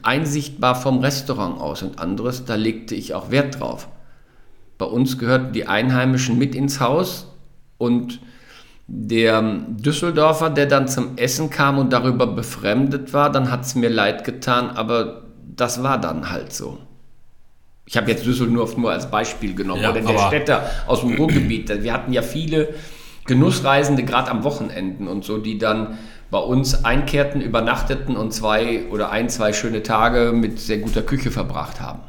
[0.04, 3.88] einsichtbar vom Restaurant aus und anderes, da legte ich auch Wert drauf.
[4.78, 7.32] Bei uns gehörten die Einheimischen mit ins Haus
[7.78, 8.20] und
[8.88, 13.88] der Düsseldorfer, der dann zum Essen kam und darüber befremdet war, dann hat es mir
[13.88, 15.22] leid getan, aber
[15.56, 16.78] das war dann halt so.
[17.86, 21.82] Ich habe jetzt Düsseldorf nur als Beispiel genommen ja, oder der Städter aus dem Ruhrgebiet.
[21.82, 22.74] Wir hatten ja viele
[23.26, 25.98] Genussreisende, gerade am Wochenenden und so, die dann
[26.30, 31.30] bei uns einkehrten, übernachteten und zwei oder ein, zwei schöne Tage mit sehr guter Küche
[31.30, 32.00] verbracht haben.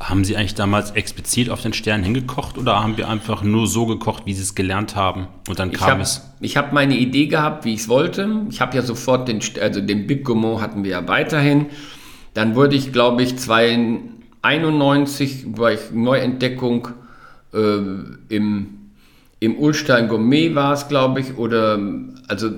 [0.00, 3.86] Haben Sie eigentlich damals explizit auf den Stern hingekocht oder haben wir einfach nur so
[3.86, 6.22] gekocht, wie Sie es gelernt haben und dann kam ich hab, es?
[6.40, 8.42] Ich habe meine Idee gehabt, wie ich es wollte.
[8.48, 11.66] Ich habe ja sofort den, also den Bib Gourmand hatten wir ja weiterhin.
[12.34, 16.86] Dann wurde ich, glaube ich, 1991 war ich Neuentdeckung
[17.52, 17.80] äh,
[18.28, 18.77] im,
[19.40, 21.78] im Ulstein Gourmet war es, glaube ich, oder
[22.26, 22.50] also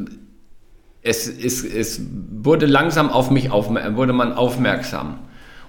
[1.03, 2.01] es, es, es
[2.43, 5.19] wurde langsam auf mich aufmerksam, wurde man aufmerksam.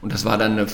[0.01, 0.68] Und das war dann eine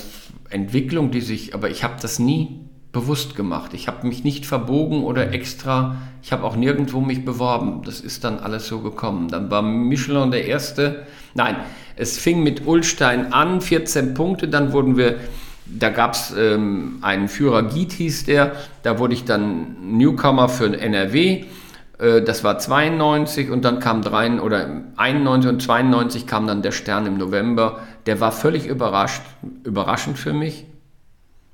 [0.49, 2.61] Entwicklung, die sich, aber ich habe das nie
[2.91, 3.73] bewusst gemacht.
[3.73, 7.83] Ich habe mich nicht verbogen oder extra, ich habe auch nirgendwo mich beworben.
[7.83, 9.27] Das ist dann alles so gekommen.
[9.27, 11.05] Dann war Michelin der erste.
[11.35, 11.57] Nein,
[11.95, 15.17] es fing mit Ulstein an, 14 Punkte, dann wurden wir,
[15.69, 18.53] da gab es ähm, einen Führer Giet hieß der,
[18.83, 21.45] da wurde ich dann Newcomer für NRW.
[21.99, 26.71] Äh, das war 92 und dann kam 3 oder 91 und 92 kam dann der
[26.71, 29.21] Stern im November der war völlig überrascht,
[29.63, 30.65] überraschend für mich.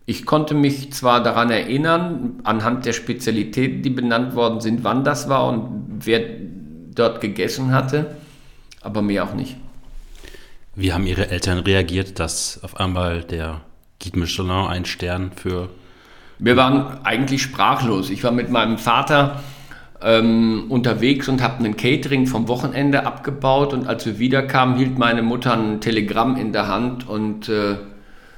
[0.06, 5.30] Ich konnte mich zwar daran erinnern, anhand der Spezialitäten, die benannt worden sind, wann das
[5.30, 6.22] war und wer
[6.94, 8.16] dort gegessen hatte,
[8.82, 9.58] aber mehr auch nicht.
[10.76, 13.62] Wie haben Ihre Eltern reagiert, dass auf einmal der
[14.04, 15.70] Guide Michelin ein Stern für...
[16.38, 18.10] Wir waren eigentlich sprachlos.
[18.10, 19.42] Ich war mit meinem Vater
[20.02, 25.22] ähm, unterwegs und habe einen Catering vom Wochenende abgebaut und als wir wiederkamen, hielt meine
[25.22, 27.78] Mutter ein Telegramm in der Hand und äh,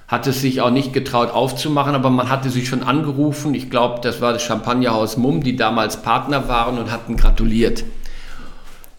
[0.07, 3.55] hatte sich auch nicht getraut aufzumachen, aber man hatte sie schon angerufen.
[3.55, 7.83] Ich glaube, das war das Champagnerhaus Mumm, die damals Partner waren und hatten gratuliert.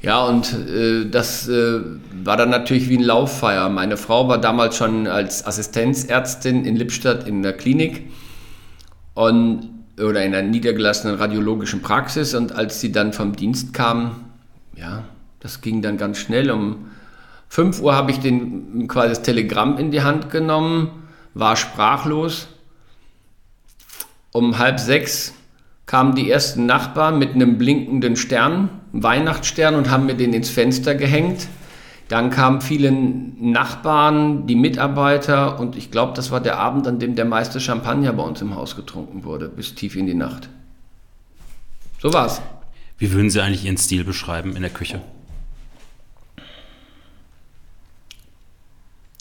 [0.00, 1.80] Ja, und äh, das äh,
[2.22, 3.68] war dann natürlich wie ein Lauffeier.
[3.68, 8.10] Meine Frau war damals schon als Assistenzärztin in Lippstadt in der Klinik
[9.14, 14.26] und oder in einer niedergelassenen radiologischen Praxis und als sie dann vom Dienst kam,
[14.76, 15.04] ja,
[15.40, 16.50] das ging dann ganz schnell.
[16.50, 16.88] Um
[17.48, 22.48] 5 Uhr habe ich den, quasi das Telegramm in die Hand genommen, war sprachlos.
[24.32, 25.32] Um halb sechs
[25.86, 28.68] kamen die ersten Nachbarn mit einem blinkenden Stern,
[29.02, 31.48] Weihnachtsstern, und haben mir den ins Fenster gehängt.
[32.08, 37.16] Dann kamen viele Nachbarn, die Mitarbeiter und ich glaube, das war der Abend, an dem
[37.16, 40.48] der meiste Champagner bei uns im Haus getrunken wurde, bis tief in die Nacht.
[41.98, 42.40] So war's.
[42.98, 45.00] Wie würden Sie eigentlich Ihren Stil beschreiben in der Küche?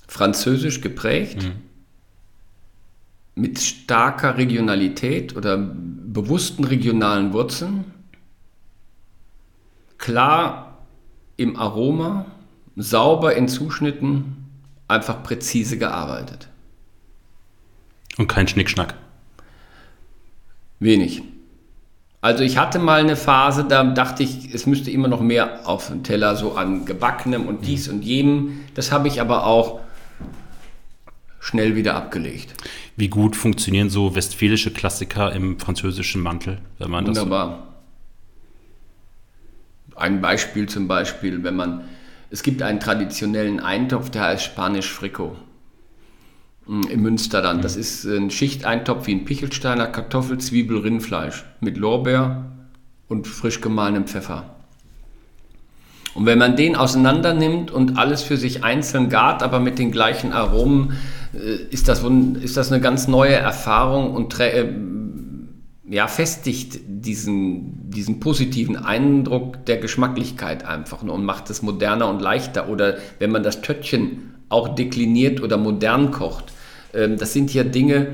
[0.07, 1.51] Französisch geprägt, mhm.
[3.34, 7.95] mit starker Regionalität oder bewussten regionalen Wurzeln,
[9.98, 10.78] klar
[11.38, 12.26] im Aroma,
[12.76, 14.50] sauber in Zuschnitten,
[14.88, 16.50] einfach präzise gearbeitet.
[18.18, 18.96] Und kein Schnickschnack?
[20.80, 21.24] Wenig.
[22.22, 25.88] Also ich hatte mal eine Phase, da dachte ich, es müsste immer noch mehr auf
[25.88, 28.62] dem Teller, so an gebackenem und dies und jenem.
[28.74, 29.82] Das habe ich aber auch
[31.39, 32.56] schnell wieder abgelegt.
[32.96, 37.50] Wie gut funktionieren so westfälische Klassiker im französischen Mantel, wenn man Wunderbar.
[37.50, 37.74] Das
[39.96, 41.86] Ein Beispiel zum Beispiel, wenn man
[42.30, 45.36] es gibt einen traditionellen Eintopf, der heißt Spanisch Frico
[46.68, 47.64] mm, im Münsterland.
[47.64, 52.52] Das ist ein Schichteintopf wie ein Pichelsteiner, Kartoffel, Zwiebel, Rindfleisch mit Lorbeer
[53.08, 54.56] und frisch gemahlenem Pfeffer.
[56.16, 59.91] Und wenn man den auseinander nimmt und alles für sich einzeln gart, aber mit den
[59.91, 60.93] gleichen Aromen,
[61.34, 62.04] äh, ist das,
[62.41, 64.74] ist das eine ganz neue Erfahrung und äh,
[65.88, 72.22] ja, festigt diesen, diesen positiven Eindruck der Geschmacklichkeit einfach nur und macht es moderner und
[72.22, 72.70] leichter.
[72.70, 76.54] Oder wenn man das Töttchen auch dekliniert oder modern kocht.
[76.94, 78.08] Ähm, das sind ja Dinge,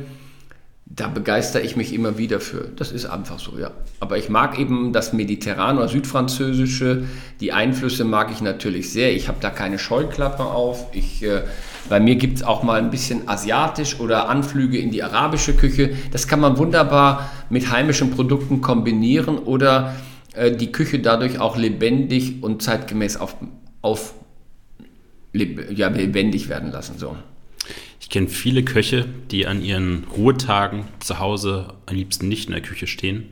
[0.94, 2.70] da begeistere ich mich immer wieder für.
[2.76, 3.72] Das ist einfach so, ja.
[4.02, 7.06] Aber ich mag eben das Mediterrane oder Südfranzösische.
[7.40, 9.16] Die Einflüsse mag ich natürlich sehr.
[9.16, 10.88] Ich habe da keine Scheuklappe auf.
[10.92, 11.44] Ich, äh,
[11.88, 15.92] bei mir gibt es auch mal ein bisschen asiatisch oder Anflüge in die arabische Küche.
[16.12, 19.96] Das kann man wunderbar mit heimischen Produkten kombinieren oder
[20.34, 23.36] äh, die Küche dadurch auch lebendig und zeitgemäß auf,
[23.82, 24.14] auf
[25.34, 26.98] ja, lebendig werden lassen.
[26.98, 27.16] So.
[28.12, 32.62] Ich kenne viele Köche, die an ihren Ruhetagen zu Hause am liebsten nicht in der
[32.62, 33.24] Küche stehen.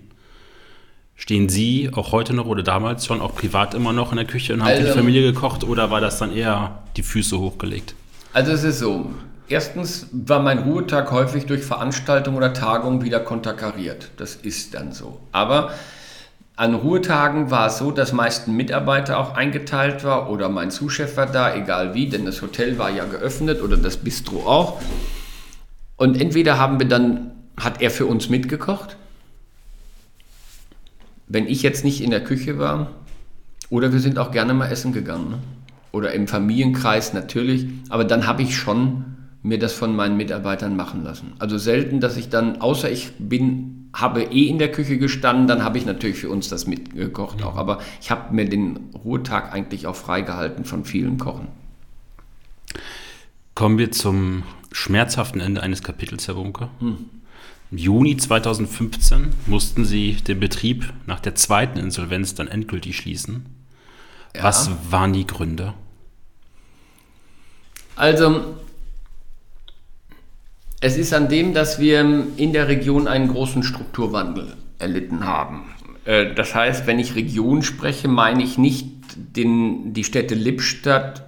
[1.18, 4.54] Stehen Sie auch heute noch oder damals schon auch privat immer noch in der Küche
[4.54, 7.94] und haben also, für die Familie gekocht oder war das dann eher die Füße hochgelegt?
[8.32, 9.12] Also es ist so.
[9.50, 14.12] Erstens war mein Ruhetag häufig durch Veranstaltungen oder Tagungen wieder konterkariert.
[14.16, 15.20] Das ist dann so.
[15.34, 15.74] Aber
[16.60, 21.16] an Ruhetagen war es so, dass meist ein Mitarbeiter auch eingeteilt war oder mein Zuschef
[21.16, 24.82] war da, egal wie, denn das Hotel war ja geöffnet oder das Bistro auch.
[25.96, 28.98] Und entweder haben wir dann, hat er für uns mitgekocht,
[31.30, 32.92] wenn ich jetzt nicht in der Küche war,
[33.70, 35.30] oder wir sind auch gerne mal essen gegangen.
[35.30, 35.40] Ne?
[35.94, 39.06] Oder im Familienkreis natürlich, aber dann habe ich schon
[39.44, 41.32] mir das von meinen Mitarbeitern machen lassen.
[41.40, 45.64] Also selten, dass ich dann, außer ich bin, habe eh in der Küche gestanden, dann
[45.64, 47.56] habe ich natürlich für uns das mitgekocht auch.
[47.56, 51.48] Aber ich habe mir den Ruhetag eigentlich auch freigehalten von vielen Kochen.
[53.56, 56.70] Kommen wir zum schmerzhaften Ende eines Kapitels, Herr Bunker.
[56.80, 57.06] Hm.
[57.72, 63.46] Im Juni 2015 mussten Sie den Betrieb nach der zweiten Insolvenz dann endgültig schließen.
[64.36, 64.44] Ja.
[64.44, 65.74] Was waren die Gründe?
[67.96, 68.56] Also,
[70.82, 72.00] es ist an dem, dass wir
[72.38, 75.76] in der Region einen großen Strukturwandel erlitten haben.
[76.06, 81.26] Äh, das heißt, wenn ich Region spreche, meine ich nicht den, die Städte Lippstadt,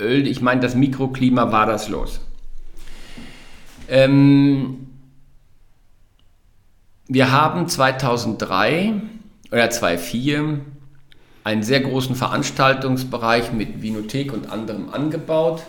[0.00, 2.20] Öl, ich meine das Mikroklima war das los.
[3.88, 4.86] Ähm,
[7.08, 8.94] wir haben 2003
[9.50, 10.60] oder 2004
[11.42, 15.62] einen sehr großen Veranstaltungsbereich mit Vinothek und anderem angebaut.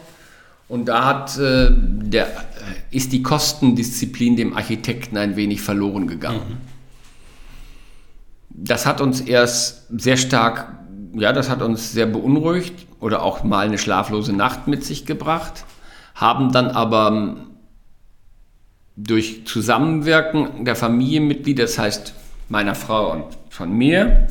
[0.70, 2.28] Und da hat, äh, der,
[2.92, 6.42] ist die Kostendisziplin dem Architekten ein wenig verloren gegangen.
[6.48, 6.58] Mhm.
[8.52, 10.72] Das hat uns erst sehr stark,
[11.14, 15.66] ja, das hat uns sehr beunruhigt oder auch mal eine schlaflose Nacht mit sich gebracht,
[16.14, 17.38] haben dann aber
[18.96, 22.14] durch Zusammenwirken der Familienmitglieder, das heißt
[22.50, 24.28] meiner Frau und von mir,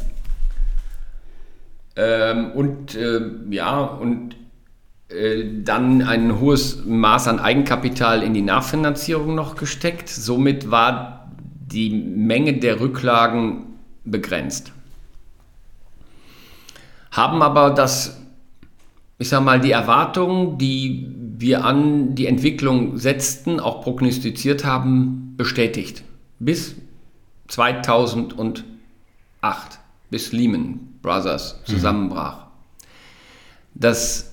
[1.97, 3.21] ähm, und äh,
[3.51, 4.37] ja, und
[5.09, 10.09] dann ein hohes Maß an Eigenkapital in die Nachfinanzierung noch gesteckt.
[10.09, 11.31] Somit war
[11.73, 13.65] die Menge der Rücklagen
[14.05, 14.73] begrenzt.
[17.11, 18.21] Haben aber das,
[19.19, 26.05] ich sag mal, die Erwartungen, die wir an die Entwicklung setzten, auch prognostiziert haben, bestätigt.
[26.39, 26.77] Bis
[27.49, 28.35] 2008,
[30.11, 31.73] bis Lehman Brothers mhm.
[31.73, 32.47] zusammenbrach.
[33.75, 34.28] Das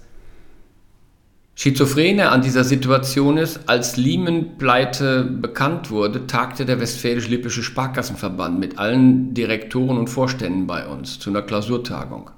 [1.57, 9.33] Schizophrene an dieser Situation ist, als Lehman-Pleite bekannt wurde, tagte der Westfälisch-Lippische Sparkassenverband mit allen
[9.33, 12.29] Direktoren und Vorständen bei uns zu einer Klausurtagung.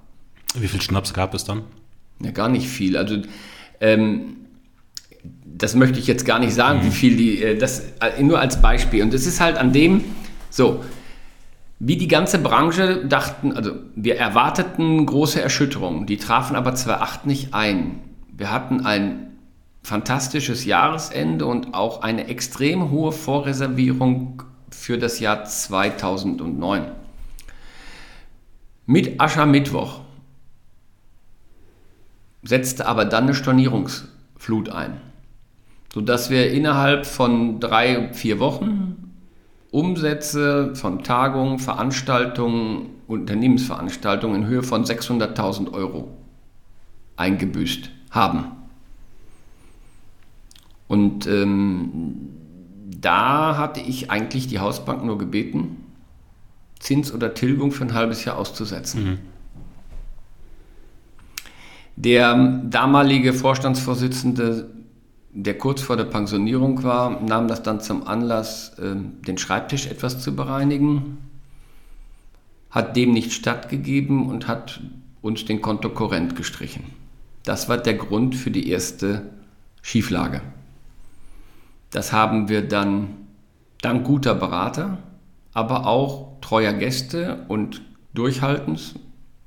[0.56, 1.64] Wie viel Schnaps gab es dann?
[2.22, 2.96] Ja, gar nicht viel.
[2.96, 3.18] Also
[3.82, 4.38] ähm,
[5.46, 6.86] das möchte ich jetzt gar nicht sagen, mhm.
[6.86, 9.02] wie viel die, äh, das äh, nur als Beispiel.
[9.02, 10.04] Und es ist halt an dem,
[10.52, 10.84] so,
[11.80, 17.54] wie die ganze Branche dachten, also wir erwarteten große Erschütterungen, die trafen aber 2008 nicht
[17.54, 18.00] ein.
[18.38, 19.36] Wir hatten ein
[19.82, 26.92] fantastisches Jahresende und auch eine extrem hohe Vorreservierung für das Jahr 2009.
[28.86, 30.02] Mit Aschermittwoch
[32.44, 35.02] setzte aber dann eine Stornierungsflut ein,
[35.92, 39.16] sodass wir innerhalb von drei, vier Wochen
[39.72, 46.10] Umsätze von Tagungen, Veranstaltungen, Unternehmensveranstaltungen in Höhe von 600.000 Euro
[47.16, 48.46] eingebüßt haben.
[50.88, 52.30] Und ähm,
[52.86, 55.84] da hatte ich eigentlich die Hausbank nur gebeten,
[56.80, 59.04] Zins oder Tilgung für ein halbes Jahr auszusetzen.
[59.04, 59.18] Mhm.
[61.96, 64.70] Der damalige Vorstandsvorsitzende,
[65.34, 70.22] der kurz vor der Pensionierung war, nahm das dann zum Anlass, ähm, den Schreibtisch etwas
[70.22, 71.18] zu bereinigen,
[72.70, 74.80] hat dem nicht stattgegeben und hat
[75.22, 76.84] uns den Kontokorrent gestrichen.
[77.48, 79.22] Das war der Grund für die erste
[79.82, 80.42] Schieflage.
[81.92, 83.16] Das haben wir dann
[83.82, 84.98] dank guter Berater,
[85.54, 87.84] aber auch treuer Gäste und
[88.14, 88.96] Durchhaltens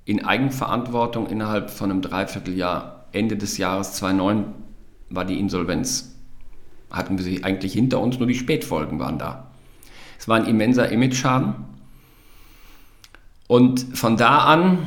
[0.06, 4.46] in Eigenverantwortung innerhalb von einem Dreivierteljahr, Ende des Jahres 2009
[5.10, 6.16] war die Insolvenz,
[6.90, 9.50] hatten wir sie eigentlich hinter uns, nur die Spätfolgen waren da.
[10.18, 11.54] Es war ein immenser Image-Schaden.
[13.46, 14.78] Und von da an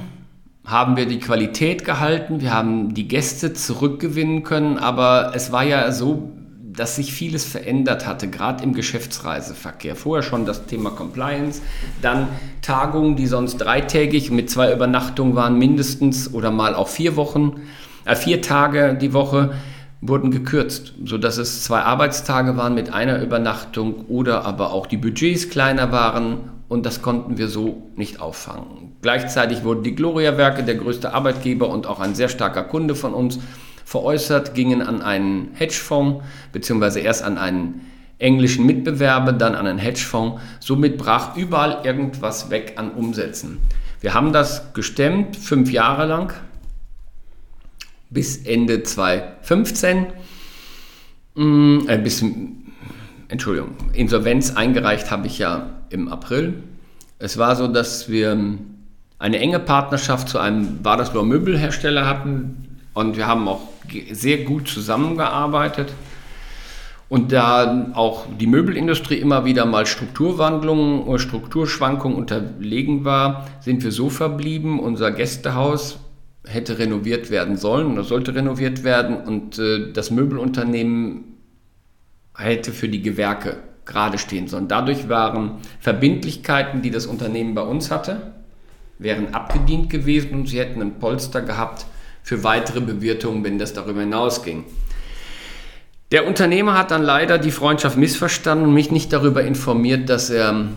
[0.66, 5.92] haben wir die Qualität gehalten, wir haben die Gäste zurückgewinnen können, aber es war ja
[5.92, 6.32] so,
[6.72, 9.96] dass sich vieles verändert hatte, gerade im Geschäftsreiseverkehr.
[9.96, 11.62] Vorher schon das Thema Compliance,
[12.02, 12.28] dann
[12.62, 17.62] Tagungen, die sonst dreitägig mit zwei Übernachtungen waren, mindestens oder mal auch vier Wochen,
[18.06, 19.54] äh, vier Tage die Woche
[20.02, 25.50] wurden gekürzt, sodass es zwei Arbeitstage waren mit einer Übernachtung oder aber auch die Budgets
[25.50, 28.96] kleiner waren und das konnten wir so nicht auffangen.
[29.04, 33.38] Gleichzeitig wurden die Gloria-Werke, der größte Arbeitgeber und auch ein sehr starker Kunde von uns,
[33.86, 37.82] veräußert, gingen an einen Hedgefonds, beziehungsweise erst an einen
[38.18, 40.42] englischen Mitbewerber, dann an einen Hedgefonds.
[40.60, 43.60] Somit brach überall irgendwas weg an Umsätzen.
[44.02, 46.34] Wir haben das gestemmt, fünf Jahre lang,
[48.10, 50.08] bis Ende 2015,
[51.36, 52.26] mm, äh, bis,
[53.34, 56.54] Entschuldigung, Insolvenz eingereicht habe ich ja im April.
[57.18, 58.38] Es war so, dass wir
[59.18, 63.62] eine enge Partnerschaft zu einem Badersloher Möbelhersteller hatten und wir haben auch
[64.12, 65.94] sehr gut zusammengearbeitet.
[67.10, 73.92] Und da auch die Möbelindustrie immer wieder mal Strukturwandlungen oder Strukturschwankungen unterlegen war, sind wir
[73.92, 74.80] so verblieben.
[74.80, 75.98] Unser Gästehaus
[76.46, 81.33] hätte renoviert werden sollen oder sollte renoviert werden und äh, das Möbelunternehmen
[82.38, 84.68] hätte für die Gewerke gerade stehen sollen.
[84.68, 88.34] Dadurch waren Verbindlichkeiten, die das Unternehmen bei uns hatte,
[89.00, 91.86] wären abgedient gewesen und sie hätten ein Polster gehabt
[92.22, 94.64] für weitere Bewirtungen, wenn das darüber hinausging.
[96.12, 100.68] Der Unternehmer hat dann leider die Freundschaft missverstanden und mich nicht darüber informiert, dass er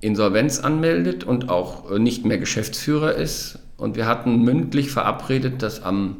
[0.00, 3.58] Insolvenz anmeldet und auch äh, nicht mehr Geschäftsführer ist.
[3.76, 6.16] Und wir hatten mündlich verabredet, dass am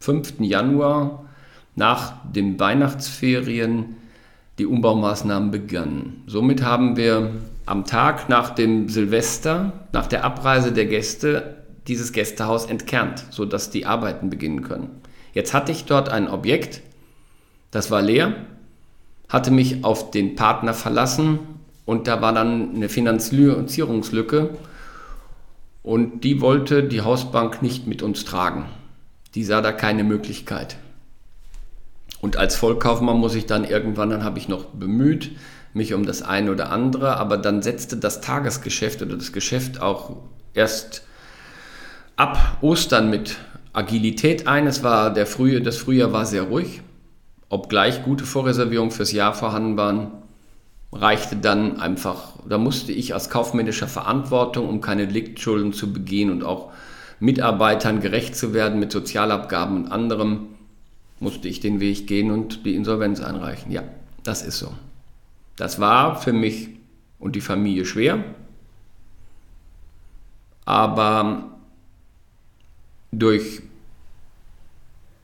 [0.00, 0.40] 5.
[0.40, 1.24] Januar
[1.80, 3.96] nach den Weihnachtsferien
[4.58, 6.22] die Umbaumaßnahmen begannen.
[6.26, 7.30] Somit haben wir
[7.64, 13.86] am Tag nach dem Silvester, nach der Abreise der Gäste, dieses Gästehaus entkernt, sodass die
[13.86, 15.00] Arbeiten beginnen können.
[15.32, 16.82] Jetzt hatte ich dort ein Objekt,
[17.70, 18.34] das war leer,
[19.30, 21.38] hatte mich auf den Partner verlassen
[21.86, 24.50] und da war dann eine Finanzierungslücke
[25.82, 28.66] und die wollte die Hausbank nicht mit uns tragen.
[29.34, 30.76] Die sah da keine Möglichkeit.
[32.20, 35.32] Und als Vollkaufmann muss ich dann irgendwann, dann habe ich noch bemüht,
[35.72, 40.16] mich um das eine oder andere, aber dann setzte das Tagesgeschäft oder das Geschäft auch
[40.52, 41.04] erst
[42.16, 43.36] ab Ostern mit
[43.72, 44.66] Agilität ein.
[44.66, 46.82] Es war der Frühjahr, das Frühjahr war sehr ruhig
[47.50, 50.12] obgleich gute Vorreservierungen fürs Jahr vorhanden waren,
[50.92, 56.42] reichte dann einfach, da musste ich aus kaufmännischer Verantwortung, um keine Deliktschulden zu begehen und
[56.42, 56.70] auch
[57.18, 60.46] Mitarbeitern gerecht zu werden mit Sozialabgaben und anderem,
[61.20, 63.70] musste ich den Weg gehen und die Insolvenz einreichen.
[63.70, 63.84] Ja,
[64.24, 64.72] das ist so.
[65.56, 66.70] Das war für mich
[67.18, 68.24] und die Familie schwer,
[70.64, 71.50] aber
[73.12, 73.62] durch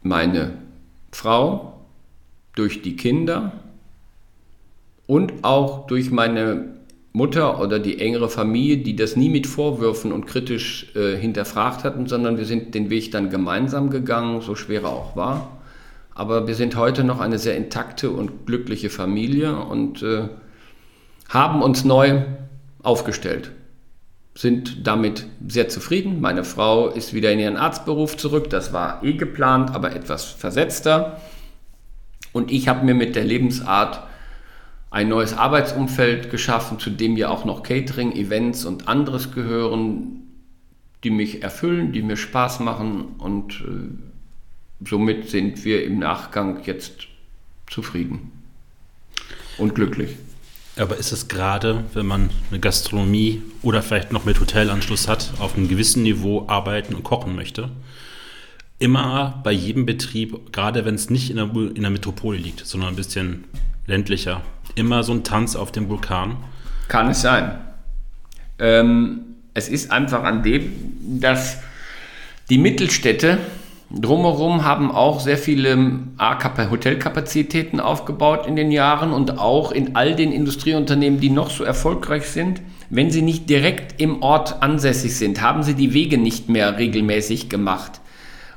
[0.02, 0.52] meine
[1.10, 1.80] Frau,
[2.54, 3.52] durch die Kinder
[5.06, 6.76] und auch durch meine
[7.12, 12.06] Mutter oder die engere Familie, die das nie mit Vorwürfen und kritisch äh, hinterfragt hatten,
[12.06, 15.56] sondern wir sind den Weg dann gemeinsam gegangen, so schwer er auch war.
[16.16, 20.30] Aber wir sind heute noch eine sehr intakte und glückliche Familie und äh,
[21.28, 22.22] haben uns neu
[22.82, 23.52] aufgestellt,
[24.34, 26.22] sind damit sehr zufrieden.
[26.22, 31.20] Meine Frau ist wieder in ihren Arztberuf zurück, das war eh geplant, aber etwas versetzter.
[32.32, 34.02] Und ich habe mir mit der Lebensart
[34.90, 40.22] ein neues Arbeitsumfeld geschaffen, zu dem ja auch noch Catering, Events und anderes gehören,
[41.04, 44.15] die mich erfüllen, die mir Spaß machen und äh,
[44.84, 47.06] somit sind wir im Nachgang jetzt
[47.68, 48.32] zufrieden
[49.58, 50.16] und glücklich.
[50.78, 55.56] Aber ist es gerade, wenn man eine Gastronomie oder vielleicht noch mit Hotelanschluss hat, auf
[55.56, 57.70] einem gewissen Niveau arbeiten und kochen möchte,
[58.78, 62.90] immer bei jedem Betrieb, gerade wenn es nicht in der, in der Metropole liegt, sondern
[62.90, 63.44] ein bisschen
[63.86, 64.42] ländlicher,
[64.74, 66.36] immer so ein Tanz auf dem Vulkan?
[66.88, 67.58] Kann es sein.
[68.58, 69.20] Ähm,
[69.54, 70.72] es ist einfach an dem,
[71.20, 71.58] dass
[72.50, 73.38] die Mittelstädte
[73.90, 75.76] drumherum haben auch sehr viele
[76.70, 82.28] Hotelkapazitäten aufgebaut in den Jahren und auch in all den Industrieunternehmen, die noch so erfolgreich
[82.28, 82.62] sind.
[82.90, 87.48] Wenn sie nicht direkt im Ort ansässig sind, haben sie die Wege nicht mehr regelmäßig
[87.48, 88.00] gemacht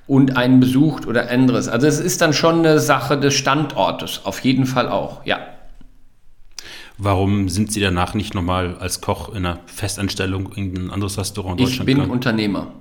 [0.08, 1.68] und einen besucht oder anderes.
[1.68, 5.40] Also es ist dann schon eine Sache des Standortes, auf jeden Fall auch, ja.
[6.98, 11.60] Warum sind Sie danach nicht nochmal als Koch in einer Festanstellung in ein anderes Restaurant
[11.60, 11.82] in Deutschland?
[11.82, 12.12] Ich bin gegangen?
[12.12, 12.74] Unternehmer.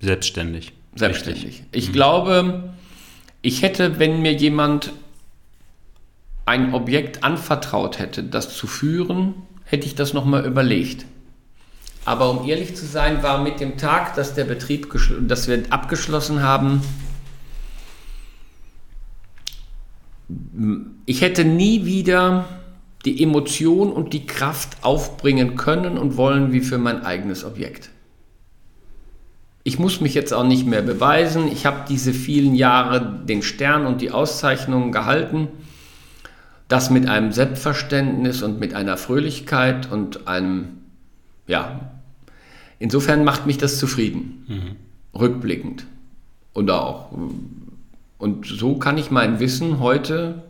[0.00, 0.72] Selbstständig.
[0.94, 1.44] Selbstständig.
[1.44, 1.66] Richtig.
[1.72, 1.92] Ich mhm.
[1.92, 2.74] glaube,
[3.42, 4.92] ich hätte, wenn mir jemand
[6.46, 9.34] ein Objekt anvertraut hätte, das zu führen,
[9.64, 11.06] hätte ich das nochmal überlegt.
[12.04, 14.92] Aber um ehrlich zu sein, war mit dem Tag, dass der Betrieb,
[15.26, 16.82] dass wir abgeschlossen haben,
[21.06, 22.46] ich hätte nie wieder
[23.04, 27.90] die Emotion und die Kraft aufbringen können und wollen wie für mein eigenes Objekt.
[29.64, 31.50] Ich muss mich jetzt auch nicht mehr beweisen.
[31.50, 35.48] Ich habe diese vielen Jahre den Stern und die Auszeichnungen gehalten.
[36.68, 40.84] Das mit einem Selbstverständnis und mit einer Fröhlichkeit und einem
[41.46, 41.80] ja,
[42.78, 45.18] insofern macht mich das zufrieden, mhm.
[45.18, 45.86] rückblickend.
[46.52, 47.10] Und auch.
[48.18, 50.44] Und so kann ich mein Wissen heute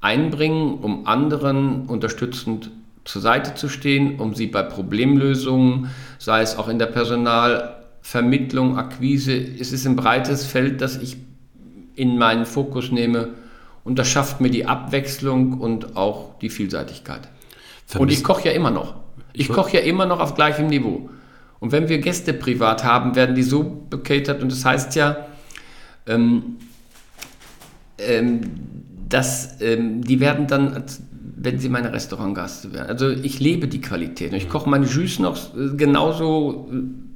[0.00, 2.70] einbringen, um anderen unterstützend
[3.04, 5.88] zur Seite zu stehen, um sie bei Problemlösungen,
[6.18, 6.86] sei es auch in der
[8.02, 11.16] Personalvermittlung, Akquise, es ist ein breites Feld, das ich
[11.94, 13.30] in meinen Fokus nehme
[13.84, 17.28] und das schafft mir die Abwechslung und auch die Vielseitigkeit.
[17.86, 18.94] Vermisst und ich koche ja immer noch.
[19.32, 21.10] Ich koche ja immer noch auf gleichem Niveau.
[21.60, 25.26] Und wenn wir Gäste privat haben, werden die so bekatert und das heißt ja,
[26.06, 26.56] ähm,
[27.98, 28.40] ähm,
[29.08, 30.84] das, ähm, die werden dann,
[31.36, 32.88] wenn sie meine Restaurantgaste werden.
[32.88, 34.32] Also ich lebe die Qualität.
[34.32, 37.07] Ich koche meine Jus noch äh, genauso äh,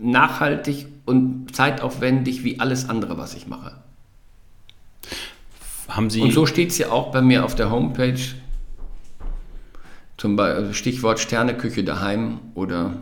[0.00, 3.76] nachhaltig und zeitaufwendig wie alles andere, was ich mache.
[5.88, 8.20] Haben Sie Und so steht es ja auch bei mir auf der Homepage.
[10.16, 12.94] Zum Beispiel Stichwort Sterneküche daheim oder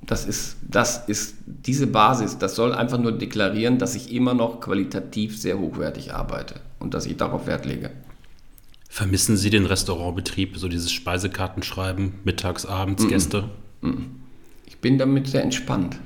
[0.00, 4.60] das ist, das ist diese Basis, das soll einfach nur deklarieren, dass ich immer noch
[4.60, 7.90] qualitativ sehr hochwertig arbeite und dass ich darauf Wert lege.
[8.88, 13.50] Vermissen Sie den Restaurantbetrieb, so dieses Speisekartenschreiben, mittags, abends, Gäste?
[13.82, 13.88] Ich
[14.80, 15.98] bin damit sehr entspannt.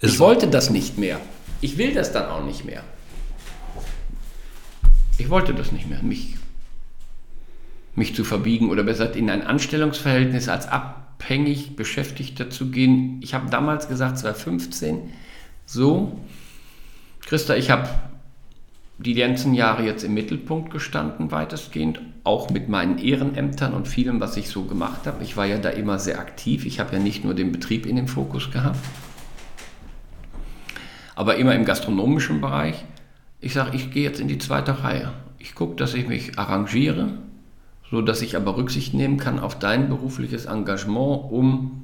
[0.00, 1.20] Ist Ich wollte das nicht mehr.
[1.60, 2.82] Ich will das dann auch nicht mehr.
[5.16, 6.36] Ich wollte das nicht mehr, mich,
[7.94, 13.20] mich zu verbiegen oder besser gesagt in ein Anstellungsverhältnis als abhängig Beschäftigter zu gehen.
[13.22, 15.12] Ich habe damals gesagt, 2015,
[15.66, 16.18] so,
[17.20, 17.88] Christa, ich habe
[18.98, 24.36] die ganzen Jahre jetzt im Mittelpunkt gestanden, weitestgehend, auch mit meinen Ehrenämtern und vielem, was
[24.36, 25.22] ich so gemacht habe.
[25.22, 26.64] Ich war ja da immer sehr aktiv.
[26.64, 28.78] Ich habe ja nicht nur den Betrieb in den Fokus gehabt,
[31.16, 32.84] aber immer im gastronomischen Bereich.
[33.40, 35.12] Ich sage, ich gehe jetzt in die zweite Reihe.
[35.38, 37.18] Ich gucke, dass ich mich arrangiere,
[37.90, 41.82] so dass ich aber Rücksicht nehmen kann auf dein berufliches Engagement, um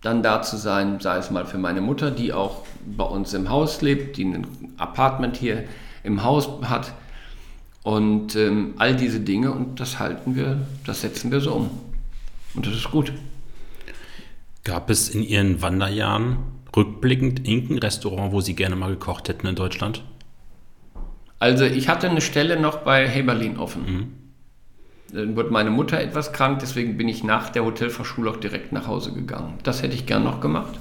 [0.00, 3.50] dann da zu sein, sei es mal für meine Mutter, die auch bei uns im
[3.50, 4.46] Haus lebt, die ein
[4.76, 5.64] Apartment hier
[6.02, 6.94] im Haus hat
[7.82, 11.70] und ähm, all diese Dinge und das halten wir, das setzen wir so um.
[12.54, 13.12] Und das ist gut.
[14.64, 16.38] Gab es in Ihren Wanderjahren
[16.76, 20.02] rückblickend irgendein Restaurant, wo Sie gerne mal gekocht hätten in Deutschland?
[21.38, 24.32] Also ich hatte eine Stelle noch bei Heberlin offen.
[25.12, 28.86] Dann wurde meine Mutter etwas krank, deswegen bin ich nach der Hotelfachschule auch direkt nach
[28.86, 29.54] Hause gegangen.
[29.62, 30.78] Das hätte ich gern noch gemacht.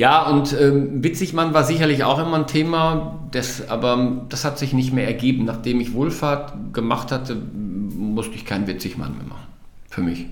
[0.00, 4.72] Ja, und ähm, Witzigmann war sicherlich auch immer ein Thema, das, aber das hat sich
[4.72, 5.44] nicht mehr ergeben.
[5.44, 9.46] Nachdem ich Wohlfahrt gemacht hatte, musste ich keinen Witzigmann mehr machen.
[9.90, 10.24] Für mich.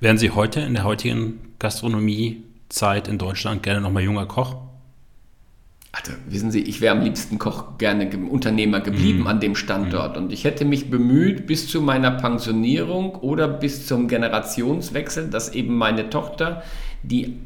[0.00, 4.56] Wären Sie heute in der heutigen Gastronomiezeit in Deutschland gerne nochmal junger Koch?
[5.92, 10.16] Also, wissen Sie, ich wäre am liebsten Koch gerne ge Unternehmer geblieben an dem Standort.
[10.16, 15.76] Und ich hätte mich bemüht, bis zu meiner Pensionierung oder bis zum Generationswechsel, dass eben
[15.76, 16.62] meine Tochter,
[17.02, 17.38] die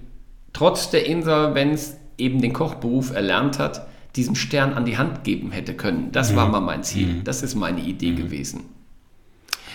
[0.53, 3.87] trotz der Insolvenz eben den Kochberuf erlernt hat,
[4.17, 6.13] diesen Stern an die Hand geben hätte können.
[6.13, 7.23] Das war mal mein Ziel.
[7.25, 8.65] Das ist meine Idee gewesen.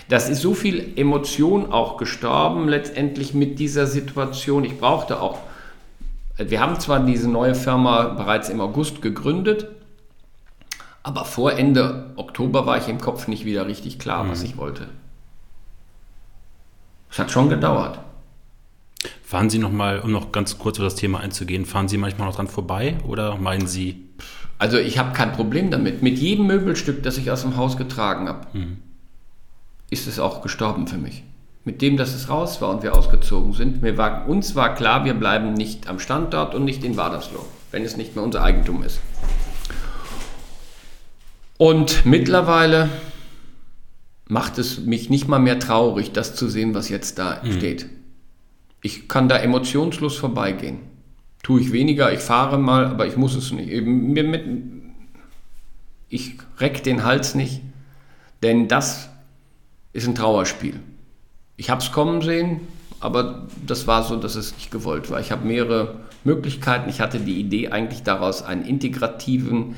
[0.08, 4.64] Das ist so viel Emotion auch gestorben letztendlich mit dieser Situation.
[4.64, 5.40] Ich brauchte auch
[6.40, 9.68] wir haben zwar diese neue Firma bereits im August gegründet,
[11.04, 14.88] aber vor Ende Oktober war ich im Kopf nicht wieder richtig klar, was ich wollte.
[17.12, 18.00] Es hat schon gedauert.
[19.24, 22.36] Fahren Sie nochmal, um noch ganz kurz auf das Thema einzugehen, fahren Sie manchmal noch
[22.36, 24.06] dran vorbei oder meinen Sie,
[24.58, 26.02] Also ich habe kein Problem damit.
[26.04, 28.48] Mit jedem Möbelstück, das ich aus dem Haus getragen habe,
[29.90, 31.24] ist es auch gestorben für mich.
[31.64, 35.06] Mit dem, dass es raus war und wir ausgezogen sind, mir war, uns war klar,
[35.06, 38.84] wir bleiben nicht am Standort und nicht in Wadersloh, wenn es nicht mehr unser Eigentum
[38.84, 39.00] ist.
[41.58, 42.90] Und mittlerweile
[44.28, 47.86] macht es mich nicht mal mehr traurig, das zu sehen, was jetzt da steht.
[48.82, 50.80] Ich kann da emotionslos vorbeigehen.
[51.44, 53.70] Tue ich weniger, ich fahre mal, aber ich muss es nicht.
[56.10, 57.62] Ich reck den Hals nicht,
[58.42, 59.10] denn das
[59.94, 60.80] ist ein Trauerspiel.
[61.58, 62.62] Ich habe es kommen sehen,
[63.00, 65.20] aber das war so, dass es nicht gewollt war.
[65.20, 66.90] Ich habe mehrere Möglichkeiten.
[66.90, 69.76] Ich hatte die Idee eigentlich daraus einen integrativen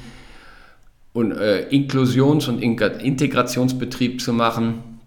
[1.13, 4.99] und äh, Inklusions- und Integrationsbetrieb zu machen.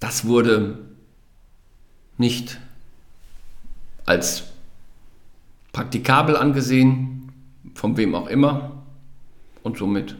[0.00, 0.78] Das wurde
[2.18, 2.58] nicht
[4.08, 4.44] als
[5.72, 7.30] praktikabel angesehen,
[7.74, 8.82] von wem auch immer.
[9.62, 10.16] Und somit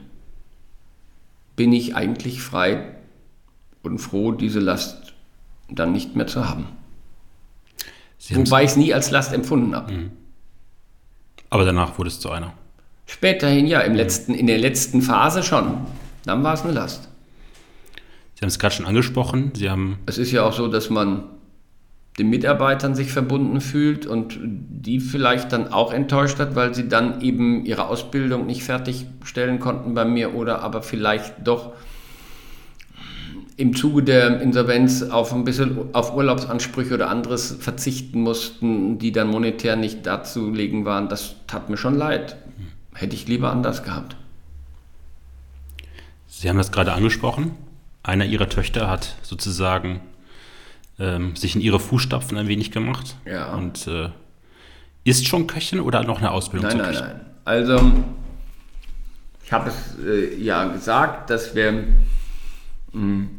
[1.56, 2.94] bin ich eigentlich frei
[3.82, 5.14] und froh, diese Last
[5.70, 6.66] dann nicht mehr zu haben.
[8.18, 10.10] Sie Wobei ich es nie als Last empfunden habe.
[11.50, 12.52] aber danach wurde es zu einer.
[13.06, 15.86] Späterhin ja, im letzten, in der letzten Phase schon.
[16.24, 17.08] Dann war es eine Last.
[18.34, 21.24] Sie haben es gerade schon angesprochen, Sie haben, Es ist ja auch so, dass man
[22.18, 27.20] den Mitarbeitern sich verbunden fühlt und die vielleicht dann auch enttäuscht hat, weil sie dann
[27.20, 31.72] eben ihre Ausbildung nicht fertigstellen konnten bei mir oder aber vielleicht doch
[33.56, 39.28] im Zuge der Insolvenz auf ein bisschen auf Urlaubsansprüche oder anderes verzichten mussten, die dann
[39.28, 41.08] monetär nicht darzulegen waren.
[41.08, 42.36] Das tat mir schon leid.
[42.94, 44.16] Hätte ich lieber anders gehabt.
[46.28, 47.52] Sie haben das gerade angesprochen.
[48.04, 50.00] Einer Ihrer Töchter hat sozusagen
[50.98, 53.16] ähm, sich in ihre Fußstapfen ein wenig gemacht.
[53.24, 53.54] Ja.
[53.54, 54.10] Und äh,
[55.04, 57.06] ist schon Köchin oder noch eine Ausbildung Nein, zur nein, Köchin?
[57.08, 57.26] nein.
[57.44, 57.92] Also,
[59.44, 61.84] Ich habe es äh, ja gesagt, dass wir, mh,
[62.92, 63.30] hm,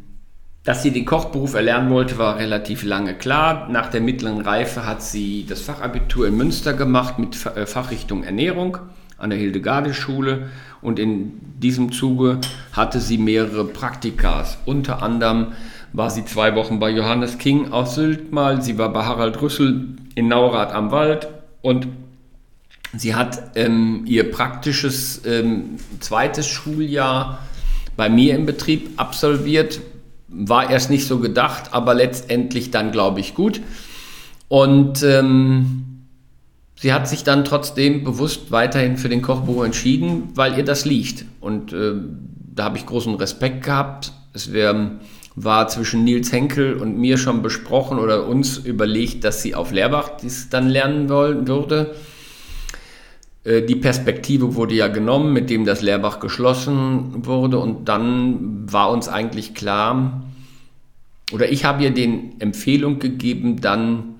[0.64, 3.68] dass sie den Kochberuf erlernen wollte, war relativ lange klar.
[3.70, 8.78] Nach der mittleren Reife hat sie das Fachabitur in Münster gemacht mit äh, Fachrichtung Ernährung
[9.16, 10.48] an der Hildegarde-Schule
[10.82, 12.40] und in diesem Zuge
[12.72, 14.58] hatte sie mehrere Praktikas.
[14.64, 15.52] Unter anderem
[15.92, 19.88] war sie zwei Wochen bei Johannes King aus Sylt mal, sie war bei Harald Rüssel
[20.14, 21.28] in Naurath am Wald
[21.62, 21.88] und
[22.96, 27.40] sie hat ähm, ihr praktisches ähm, zweites Schuljahr
[27.96, 29.80] bei mir im Betrieb absolviert.
[30.28, 33.60] War erst nicht so gedacht, aber letztendlich dann, glaube ich, gut.
[34.48, 36.06] Und ähm,
[36.76, 41.24] sie hat sich dann trotzdem bewusst weiterhin für den Kochbuch entschieden, weil ihr das liegt.
[41.40, 41.94] Und äh,
[42.54, 44.12] da habe ich großen Respekt gehabt.
[44.32, 44.92] Es wär,
[45.36, 50.16] war zwischen Nils Henkel und mir schon besprochen oder uns überlegt, dass sie auf Lehrbach
[50.20, 51.94] dies dann lernen wollen, würde.
[53.44, 57.58] Äh, die Perspektive wurde ja genommen, mit dem das Lehrbach geschlossen wurde.
[57.58, 60.24] Und dann war uns eigentlich klar,
[61.32, 64.16] oder ich habe ihr den Empfehlung gegeben, dann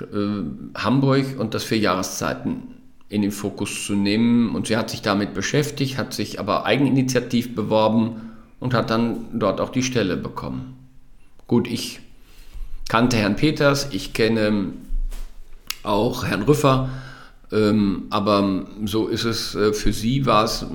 [0.00, 2.62] äh, Hamburg und das für Jahreszeiten
[3.10, 4.54] in den Fokus zu nehmen.
[4.54, 8.27] Und sie hat sich damit beschäftigt, hat sich aber eigeninitiativ beworben
[8.60, 10.76] und hat dann dort auch die Stelle bekommen.
[11.46, 12.00] Gut, ich
[12.88, 14.72] kannte Herrn Peters, ich kenne
[15.82, 16.88] auch Herrn Rüffer,
[17.52, 20.66] ähm, aber so ist es, äh, für sie war es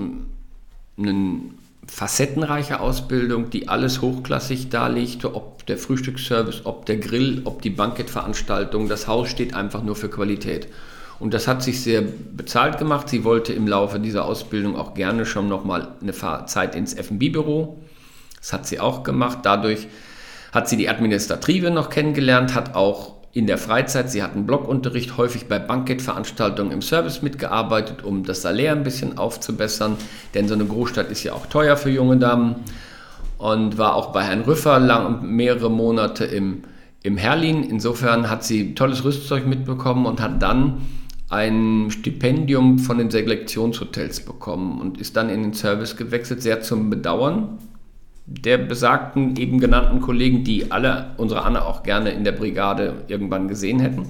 [0.98, 1.54] ein
[1.88, 8.88] facettenreiche Ausbildung, die alles hochklassig darlegte, ob der Frühstücksservice, ob der Grill, ob die Bankettveranstaltung.
[8.88, 10.68] Das Haus steht einfach nur für Qualität.
[11.24, 13.08] Und das hat sich sehr bezahlt gemacht.
[13.08, 16.12] Sie wollte im Laufe dieser Ausbildung auch gerne schon nochmal eine
[16.48, 17.78] Zeit ins F&B-Büro.
[18.40, 19.38] Das hat sie auch gemacht.
[19.44, 19.88] Dadurch
[20.52, 25.48] hat sie die Administrative noch kennengelernt, hat auch in der Freizeit, sie hatten Blockunterricht, häufig
[25.48, 29.96] bei Bankettveranstaltungen im Service mitgearbeitet, um das Salär ein bisschen aufzubessern,
[30.34, 32.56] denn so eine Großstadt ist ja auch teuer für junge Damen.
[33.38, 36.64] Und war auch bei Herrn Rüffer lang, mehrere Monate im,
[37.02, 37.64] im Herlin.
[37.64, 40.82] Insofern hat sie tolles Rüstzeug mitbekommen und hat dann
[41.34, 46.92] ein Stipendium von den Selektionshotels bekommen und ist dann in den Service gewechselt, sehr zum
[46.92, 47.58] Bedauern
[48.26, 53.48] der besagten eben genannten Kollegen, die alle unsere Anne auch gerne in der Brigade irgendwann
[53.48, 54.08] gesehen hätten.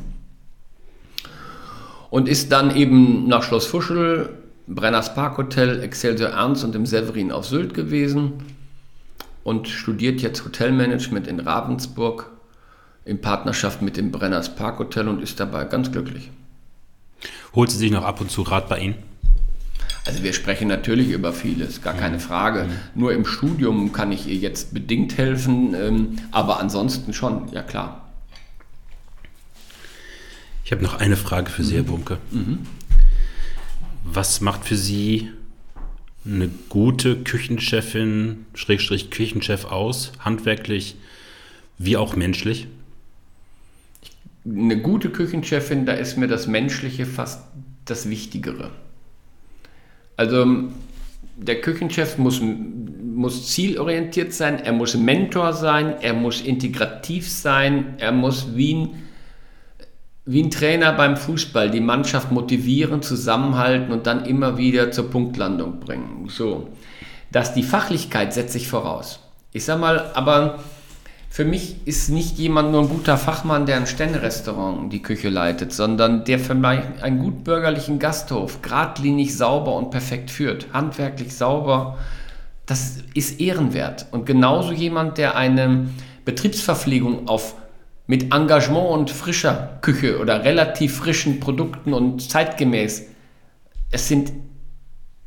[2.09, 4.29] Und ist dann eben nach Schloss Fuschel,
[4.67, 8.33] Brenners Parkhotel, Excelsior Ernst und im Severin auf Sylt gewesen
[9.43, 12.29] und studiert jetzt Hotelmanagement in Ravensburg
[13.05, 16.29] in Partnerschaft mit dem Brenners Parkhotel und ist dabei ganz glücklich.
[17.55, 18.95] Holt sie sich noch ab und zu Rat bei Ihnen?
[20.05, 22.65] Also wir sprechen natürlich über vieles, gar keine Frage.
[22.65, 23.01] Mhm.
[23.01, 28.09] Nur im Studium kann ich ihr jetzt bedingt helfen, ähm, aber ansonsten schon, ja klar.
[30.65, 32.17] Ich habe noch eine Frage für Sie, Herr Bumke.
[32.31, 32.59] Mhm.
[34.03, 35.29] Was macht für Sie
[36.25, 40.95] eine gute Küchenchefin, Schrägstrich Küchenchef aus, handwerklich
[41.77, 42.67] wie auch menschlich?
[44.45, 47.43] Eine gute Küchenchefin, da ist mir das Menschliche fast
[47.85, 48.71] das Wichtigere.
[50.17, 50.45] Also
[51.37, 58.11] der Küchenchef muss, muss zielorientiert sein, er muss Mentor sein, er muss integrativ sein, er
[58.11, 58.89] muss wie ein,
[60.25, 65.79] wie ein Trainer beim Fußball die Mannschaft motivieren, zusammenhalten und dann immer wieder zur Punktlandung
[65.79, 66.27] bringen.
[66.29, 66.69] So,
[67.31, 69.19] dass die Fachlichkeit setze ich voraus.
[69.51, 70.63] Ich sag mal, aber
[71.33, 75.73] für mich ist nicht jemand nur ein guter Fachmann, der ein Ständerestaurant die Küche leitet,
[75.73, 80.67] sondern der für einen gut bürgerlichen Gasthof geradlinig, sauber und perfekt führt.
[80.73, 81.97] Handwerklich sauber,
[82.67, 84.05] das ist ehrenwert.
[84.11, 85.89] Und genauso jemand, der eine
[86.23, 87.55] Betriebsverpflegung auf
[88.05, 93.07] mit Engagement und frischer Küche oder relativ frischen Produkten und zeitgemäß.
[93.89, 94.33] Es sind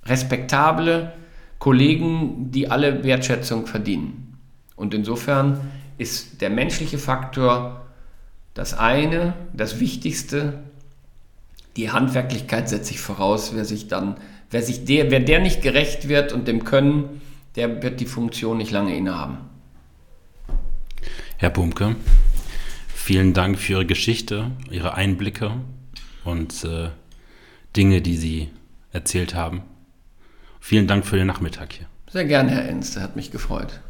[0.05, 1.15] respektable
[1.59, 4.39] Kollegen, die alle Wertschätzung verdienen.
[4.77, 5.59] Und insofern
[5.98, 7.86] ist der menschliche Faktor
[8.55, 10.60] das eine, das Wichtigste.
[11.77, 13.52] Die Handwerklichkeit setze ich voraus.
[13.55, 14.16] Wer sich dann,
[14.51, 17.20] wer sich der, wer der nicht gerecht wird und dem Können,
[17.55, 19.39] der wird die Funktion nicht lange innehaben.
[21.36, 21.97] Herr Bumke,
[22.94, 25.52] vielen Dank für Ihre Geschichte, Ihre Einblicke
[26.24, 26.89] und äh,
[27.77, 28.48] Dinge, die Sie
[28.90, 29.62] erzählt haben.
[30.60, 31.86] Vielen Dank für den Nachmittag hier.
[32.10, 33.81] Sehr gerne, Herr Enz, hat mich gefreut.